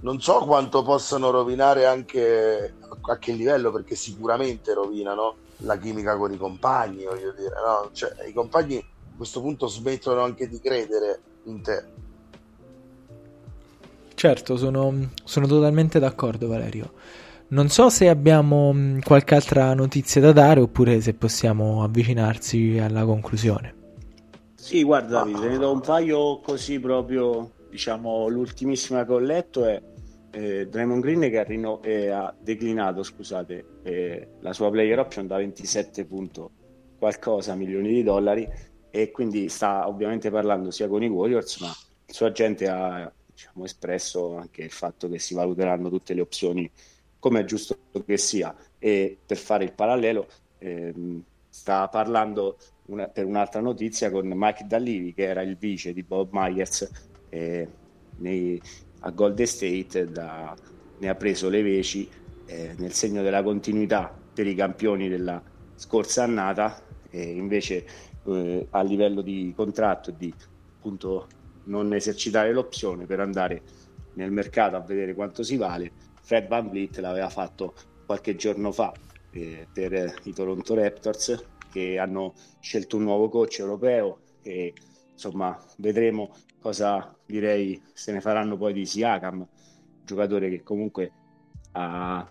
[0.00, 6.32] Non so quanto possano rovinare anche a che livello, perché sicuramente rovinano la chimica con
[6.32, 7.88] i compagni, voglio dire, no?
[7.92, 8.84] Cioè, i compagni
[9.16, 11.84] questo punto smettono anche di credere in te.
[14.14, 16.92] Certo, sono, sono totalmente d'accordo Valerio.
[17.52, 23.04] Non so se abbiamo mm, qualche altra notizia da dare oppure se possiamo avvicinarsi alla
[23.04, 23.74] conclusione.
[24.54, 29.82] Sì, guarda Davide, ne do un paio così proprio, diciamo, l'ultimissima che ho letto è
[30.30, 35.26] eh, Draymond Green che ha, rino- eh, ha declinato, scusate, eh, la sua player option
[35.26, 36.50] da 27 punto
[36.98, 38.48] qualcosa milioni di dollari
[38.88, 41.68] e quindi sta ovviamente parlando sia con i Warriors, ma
[42.06, 46.70] il suo agente ha diciamo, espresso anche il fatto che si valuteranno tutte le opzioni
[47.22, 48.52] come è giusto che sia.
[48.80, 50.26] E per fare il parallelo,
[50.58, 52.56] ehm, sta parlando
[52.86, 56.90] una, per un'altra notizia con Mike Dallivi, che era il vice di Bob Myers
[57.28, 57.68] eh,
[58.16, 58.60] nei,
[59.02, 60.52] a Golden State, da,
[60.98, 62.08] ne ha preso le veci
[62.46, 65.40] eh, nel segno della continuità per i campioni della
[65.76, 67.86] scorsa annata, e invece
[68.24, 70.34] eh, a livello di contratto di
[70.76, 71.28] appunto
[71.66, 73.62] non esercitare l'opzione per andare
[74.14, 76.01] nel mercato a vedere quanto si vale.
[76.22, 77.74] Fred Van Vliet l'aveva fatto
[78.06, 78.92] qualche giorno fa
[79.32, 84.74] eh, per i Toronto Raptors che hanno scelto un nuovo coach europeo e
[85.12, 89.46] insomma vedremo cosa direi se ne faranno poi di Siakam,
[90.04, 91.12] giocatore che comunque
[91.72, 92.26] ha, ha,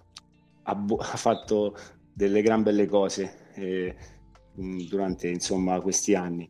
[0.64, 1.76] ha fatto
[2.14, 3.96] delle gran belle cose eh,
[4.54, 6.50] durante insomma questi anni.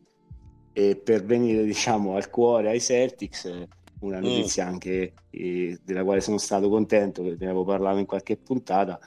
[0.74, 3.66] E per venire diciamo al cuore ai Celtics
[4.02, 4.22] una mm.
[4.22, 4.68] notizia mm.
[4.68, 8.98] anche eh, della quale sono stato contento che ne avevo parlato in qualche puntata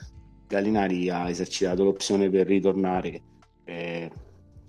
[0.48, 3.22] Gallinari ha esercitato l'opzione per ritornare
[3.64, 4.12] eh,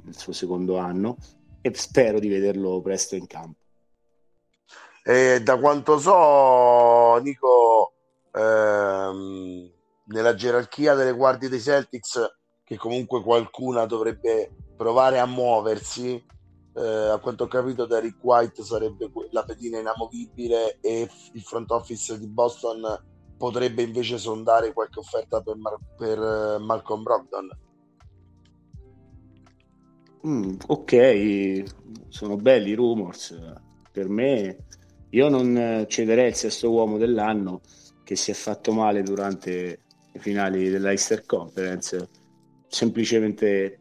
[0.05, 1.17] il suo secondo anno
[1.61, 3.59] e spero di vederlo presto in campo
[5.03, 7.93] e da quanto so Nico
[8.33, 9.71] ehm,
[10.07, 16.23] nella gerarchia delle guardie dei Celtics che comunque qualcuna dovrebbe provare a muoversi
[16.77, 21.71] eh, a quanto ho capito da Rick White sarebbe la pedina inamovibile e il front
[21.71, 22.83] office di Boston
[23.39, 27.49] potrebbe invece sondare qualche offerta per, Mar- per uh, Malcolm Brogdon.
[30.27, 31.63] Mm, ok,
[32.09, 33.35] sono belli i rumors.
[33.93, 34.65] Per me,
[35.11, 37.61] io non cederei il sesto uomo dell'anno
[38.05, 42.09] che si è fatto male durante i finali dell'Eister Conference.
[42.69, 43.81] Semplicemente,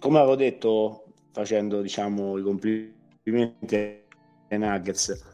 [0.00, 1.07] come avevo detto
[1.38, 5.24] facendo diciamo, i complimenti ai Nuggets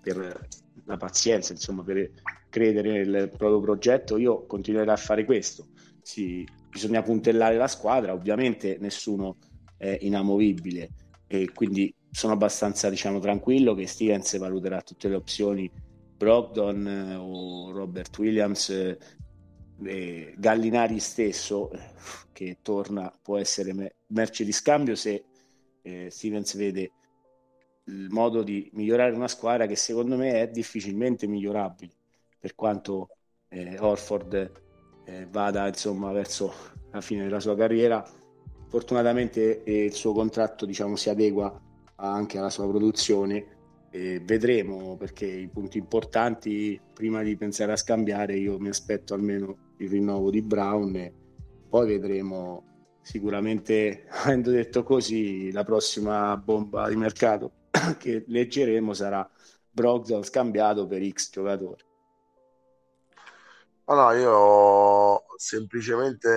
[0.00, 0.48] per
[0.86, 2.12] la pazienza, insomma, per
[2.48, 5.66] credere nel proprio progetto, io continuerò a fare questo.
[6.00, 9.36] Sì, bisogna puntellare la squadra, ovviamente nessuno
[9.76, 10.88] è inamovibile
[11.26, 15.70] e quindi sono abbastanza diciamo, tranquillo che Stevens valuterà tutte le opzioni
[16.16, 21.70] Brogdon eh, o Robert Williams eh, Gallinari stesso
[22.32, 25.24] che torna può essere merce di scambio se
[25.84, 26.92] eh, Stevens vede
[27.84, 31.92] il modo di migliorare una squadra che secondo me è difficilmente migliorabile
[32.40, 33.08] per quanto
[33.48, 34.52] eh, Orford
[35.04, 36.52] eh, vada insomma verso
[36.90, 38.02] la fine della sua carriera.
[38.68, 41.60] Fortunatamente eh, il suo contratto diciamo si adegua
[41.96, 43.52] anche alla sua produzione
[43.94, 49.88] vedremo perché i punti importanti prima di pensare a scambiare io mi aspetto almeno il
[49.88, 51.12] rinnovo di Brown e
[51.68, 52.73] poi vedremo
[53.04, 57.52] sicuramente avendo detto così la prossima bomba di mercato
[57.98, 59.28] che leggeremo sarà
[59.70, 61.84] Brogdon scambiato per X giocatori.
[63.86, 66.28] Oh no, io semplicemente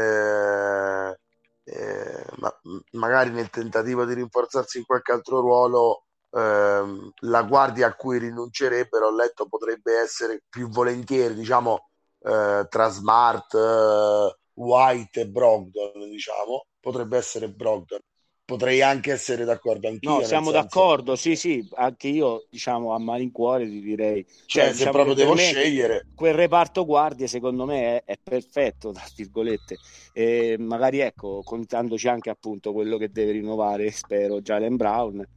[1.63, 2.53] eh, ma,
[2.91, 9.07] magari nel tentativo di rinforzarsi in qualche altro ruolo ehm, la guardia a cui rinuncerebbero
[9.07, 11.89] ho letto potrebbe essere più volentieri diciamo
[12.19, 17.99] eh, tra Smart eh, White e Brogdon, diciamo, potrebbe essere Brogdon.
[18.43, 20.09] Potrei anche essere d'accordo anch'io.
[20.09, 20.61] No, siamo senso...
[20.61, 24.25] d'accordo, sì, sì, anche io, diciamo, a malincuore ti direi.
[24.25, 26.07] Cioè, cioè se diciamo proprio devo scegliere.
[26.15, 29.77] Quel reparto guardie, secondo me, è, è perfetto, tra virgolette.
[30.13, 35.27] E magari, ecco, contandoci anche, appunto, quello che deve rinnovare, spero, Jalen Brown.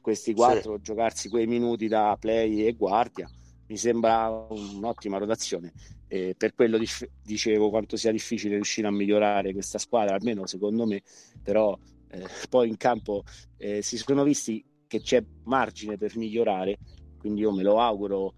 [0.00, 0.82] Questi quattro, sì.
[0.82, 3.28] giocarsi quei minuti da play e guardia,
[3.74, 5.72] mi sembra un'ottima rotazione.
[6.06, 10.86] Eh, per quello dif- dicevo quanto sia difficile riuscire a migliorare questa squadra, almeno secondo
[10.86, 11.02] me,
[11.42, 11.76] però
[12.08, 13.24] eh, poi in campo
[13.56, 16.78] eh, si sono visti che c'è margine per migliorare,
[17.18, 18.34] quindi io me lo auguro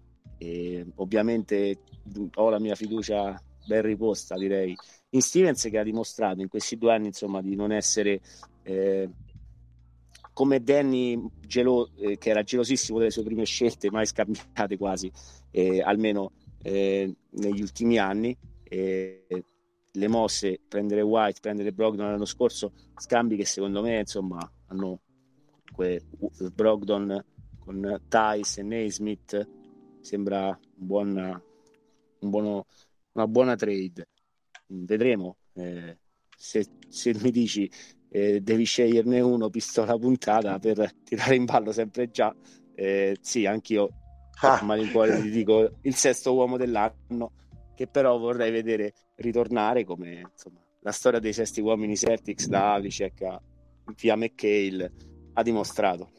[0.95, 1.79] ovviamente
[2.35, 4.75] ho la mia fiducia ben riposta direi.
[5.11, 8.21] In Stevens che ha dimostrato in questi due anni insomma di non essere
[8.63, 9.09] eh,
[10.37, 15.11] come Danny gelo- eh, che era gelosissimo delle sue prime scelte mai scambiate quasi
[15.49, 18.37] eh, almeno eh, negli ultimi anni.
[18.61, 19.25] Eh,
[19.89, 24.99] le mosse, prendere White, prendere Brogdon l'anno scorso, scambi che secondo me insomma hanno
[26.53, 27.25] Brogdon
[27.57, 29.49] con Tice e Naismith
[30.01, 31.41] sembra un buon,
[32.19, 32.67] un buono,
[33.13, 34.07] una buona trade
[34.67, 35.97] vedremo eh,
[36.35, 37.69] se, se, mi dici
[38.09, 42.33] eh, devi sceglierne uno pistola puntata per tirare in ballo sempre già
[42.75, 43.89] eh, sì anch'io
[44.41, 44.59] ah.
[44.59, 47.31] a malincuore ti dico il sesto uomo dell'anno
[47.75, 53.39] che però vorrei vedere ritornare come insomma, la storia dei sesti uomini Celtics da Avicek
[53.95, 54.91] via McHale
[55.33, 56.09] ha dimostrato.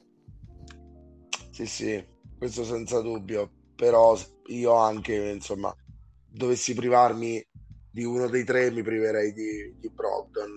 [1.51, 2.05] Sì, sì,
[2.37, 4.17] questo senza dubbio, però
[4.47, 5.75] io anche, insomma,
[6.31, 7.45] dovessi privarmi
[7.91, 10.55] di uno dei tre, mi priverei di, di Brogdon.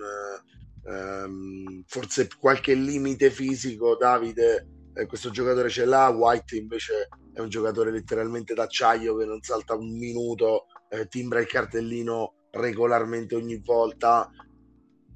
[0.83, 7.49] Um, forse qualche limite fisico, Davide, eh, questo giocatore ce l'ha, White invece è un
[7.49, 14.29] giocatore letteralmente d'acciaio che non salta un minuto, eh, timbra il cartellino regolarmente ogni volta,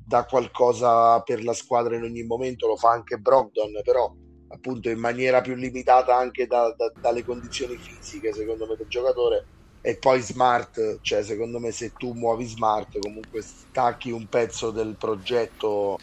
[0.05, 4.13] dà qualcosa per la squadra in ogni momento, lo fa anche Brogdon, però
[4.49, 9.45] appunto in maniera più limitata anche da, da, dalle condizioni fisiche secondo me del giocatore
[9.85, 14.95] e poi smart, cioè secondo me se tu muovi smart comunque stacchi un pezzo del
[14.97, 15.99] progetto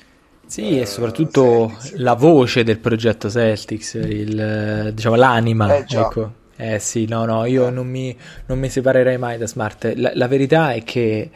[0.47, 1.95] sì, eh, e soprattutto Celtics.
[1.97, 6.41] la voce del progetto Celtics, il, diciamo l'anima, eh, ecco.
[6.55, 7.71] Eh sì, no, no, io eh.
[7.71, 8.17] non, mi,
[8.47, 9.93] non, mi, separerei mai da Smart.
[9.97, 11.31] La, la verità è che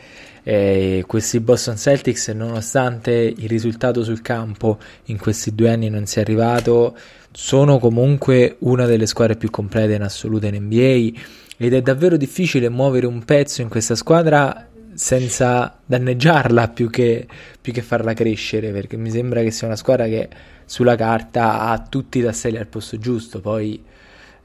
[0.45, 6.23] eh, questi Boston Celtics, nonostante il risultato sul campo in questi due anni non sia
[6.23, 6.97] arrivato,
[7.33, 12.69] sono comunque una delle squadre più complete in assoluto in NBA ed è davvero difficile
[12.69, 17.27] muovere un pezzo in questa squadra senza danneggiarla più che,
[17.61, 20.29] più che farla crescere perché mi sembra che sia una squadra che
[20.65, 23.83] sulla carta ha tutti i tasselli al posto giusto poi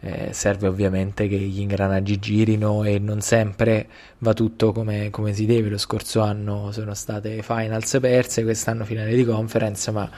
[0.03, 3.87] eh, serve ovviamente che gli ingranaggi girino e non sempre
[4.19, 5.69] va tutto come, come, si deve.
[5.69, 10.09] Lo scorso anno sono state finals perse, quest'anno finale di conference, ma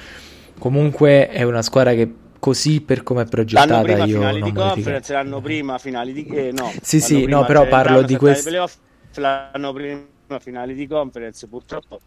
[0.58, 2.10] comunque è una squadra che
[2.44, 6.26] così per come è progettata l'anno prima io finali di conference, l'anno prima finali di
[6.26, 8.50] eh, no, sì sì no però parlo di questo
[9.14, 10.04] l'anno prima
[10.40, 12.02] finali di conference purtroppo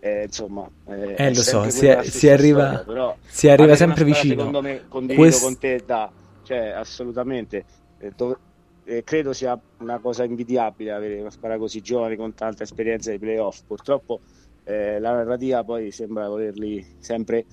[0.00, 4.04] eh, insomma eh, eh lo so si, è, si, arriva, storia, però, si arriva sempre
[4.04, 4.36] vicino.
[4.36, 5.42] secondo me condivido Quest...
[5.42, 6.10] con te da
[6.42, 7.62] cioè assolutamente
[7.98, 8.38] eh, dov-
[8.84, 13.18] eh, credo sia una cosa invidiabile avere una squadra così giovane con tanta esperienza di
[13.18, 13.60] playoff.
[13.66, 14.20] Purtroppo
[14.64, 17.44] eh, la narrativa poi sembra volerli sempre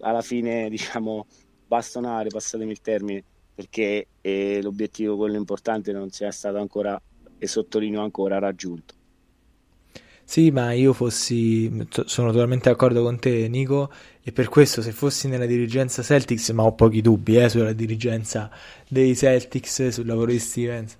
[0.00, 1.26] alla fine diciamo
[1.66, 3.22] bastonare passatemi il termine
[3.54, 7.00] perché eh, l'obiettivo quello importante non sia stato ancora
[7.38, 8.94] e sottolineo ancora raggiunto.
[10.24, 11.68] Sì, ma io fossi,
[12.04, 13.90] sono totalmente d'accordo con te, Nico,
[14.22, 18.48] e per questo se fossi nella dirigenza Celtics, ma ho pochi dubbi eh, sulla dirigenza
[18.86, 20.96] dei Celtics, sul lavoro di Stevens,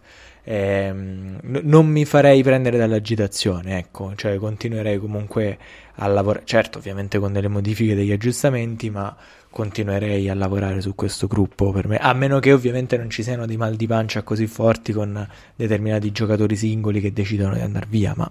[0.52, 5.58] n- non mi farei prendere dall'agitazione, ecco, cioè continuerei comunque
[5.96, 9.16] a lavorare, certo ovviamente con delle modifiche, degli aggiustamenti, ma
[9.50, 13.46] continuerei a lavorare su questo gruppo per me, a meno che ovviamente non ci siano
[13.46, 18.14] dei mal di pancia così forti con determinati giocatori singoli che decidono di andare via,
[18.16, 18.30] ma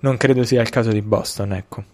[0.00, 1.84] non credo sia il caso di Boston, ecco.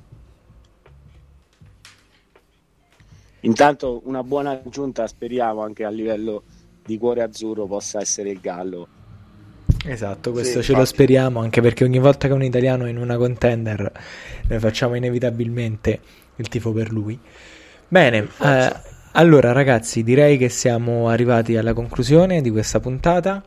[3.40, 6.44] Intanto una buona aggiunta speriamo anche a livello
[6.84, 8.88] di cuore azzurro possa essere il Gallo.
[9.86, 10.78] Esatto, questo sì, ce infatti.
[10.78, 13.92] lo speriamo anche perché ogni volta che un italiano è in una contender
[14.46, 16.00] noi facciamo inevitabilmente
[16.36, 17.18] il tifo per lui.
[17.88, 18.72] Bene, eh,
[19.12, 23.42] allora ragazzi direi che siamo arrivati alla conclusione di questa puntata.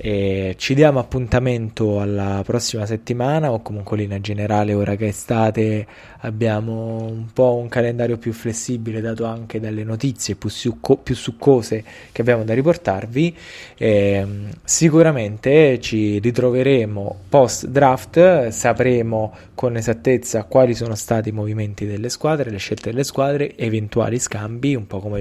[0.00, 5.08] E ci diamo appuntamento alla prossima settimana o comunque in linea generale ora che è
[5.08, 5.84] estate
[6.20, 11.82] abbiamo un po' un calendario più flessibile dato anche dalle notizie più, succo- più succose
[12.12, 13.36] che abbiamo da riportarvi.
[13.76, 14.26] E,
[14.62, 22.50] sicuramente ci ritroveremo post draft sapremo con esattezza quali sono stati i movimenti delle squadre
[22.50, 25.20] le scelte delle squadre eventuali scambi un po' come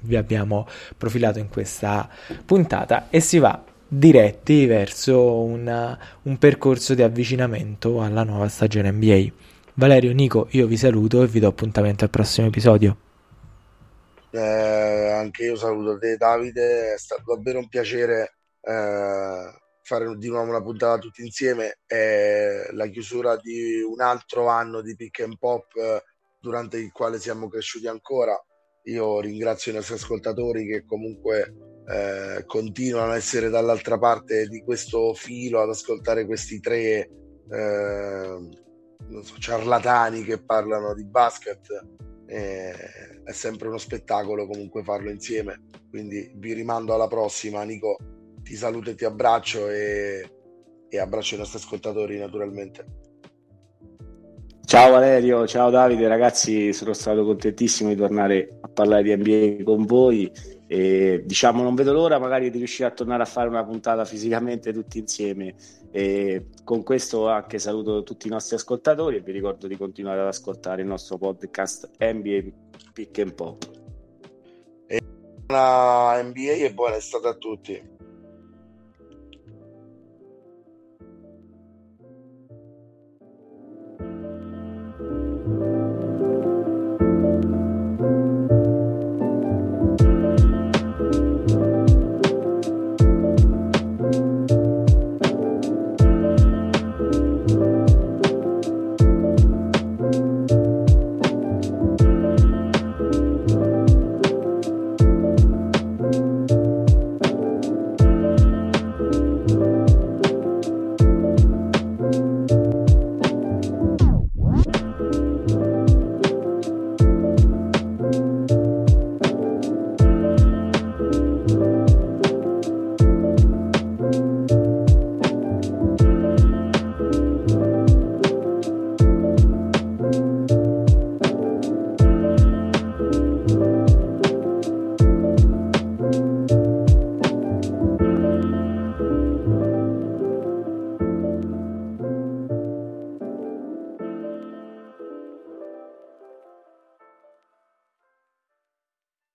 [0.00, 0.66] vi abbiamo
[0.98, 2.08] profilato in questa
[2.44, 3.06] puntata.
[3.08, 9.32] E si va diretti verso una, un percorso di avvicinamento alla nuova stagione NBA.
[9.74, 12.96] Valerio, Nico, io vi saluto e vi do appuntamento al prossimo episodio.
[14.30, 20.48] Eh, anche io saluto te Davide, è stato davvero un piacere eh, fare di nuovo
[20.48, 25.74] una puntata tutti insieme, è la chiusura di un altro anno di pick and pop
[25.76, 26.02] eh,
[26.40, 28.36] durante il quale siamo cresciuti ancora.
[28.84, 35.14] Io ringrazio i nostri ascoltatori che comunque eh, continuano a essere dall'altra parte di questo
[35.14, 37.08] filo ad ascoltare questi tre
[37.48, 38.38] eh,
[39.22, 41.68] so, ciarlatani che parlano di basket.
[42.26, 42.72] Eh,
[43.22, 45.62] è sempre uno spettacolo comunque farlo insieme.
[45.88, 47.62] Quindi vi rimando alla prossima.
[47.62, 47.96] Nico,
[48.42, 50.28] ti saluto e ti abbraccio e,
[50.88, 53.04] e abbraccio i nostri ascoltatori naturalmente.
[54.64, 59.86] Ciao Valerio, ciao Davide, ragazzi, sono stato contentissimo di tornare a parlare di NBA con
[59.86, 60.28] voi
[60.66, 64.72] e diciamo non vedo l'ora magari di riuscire a tornare a fare una puntata fisicamente
[64.72, 65.54] tutti insieme
[65.92, 70.26] e con questo anche saluto tutti i nostri ascoltatori e vi ricordo di continuare ad
[70.26, 72.42] ascoltare il nostro podcast NBA
[72.92, 73.84] Pick and Pop.
[75.46, 77.95] Buona NBA e buona estate a tutti.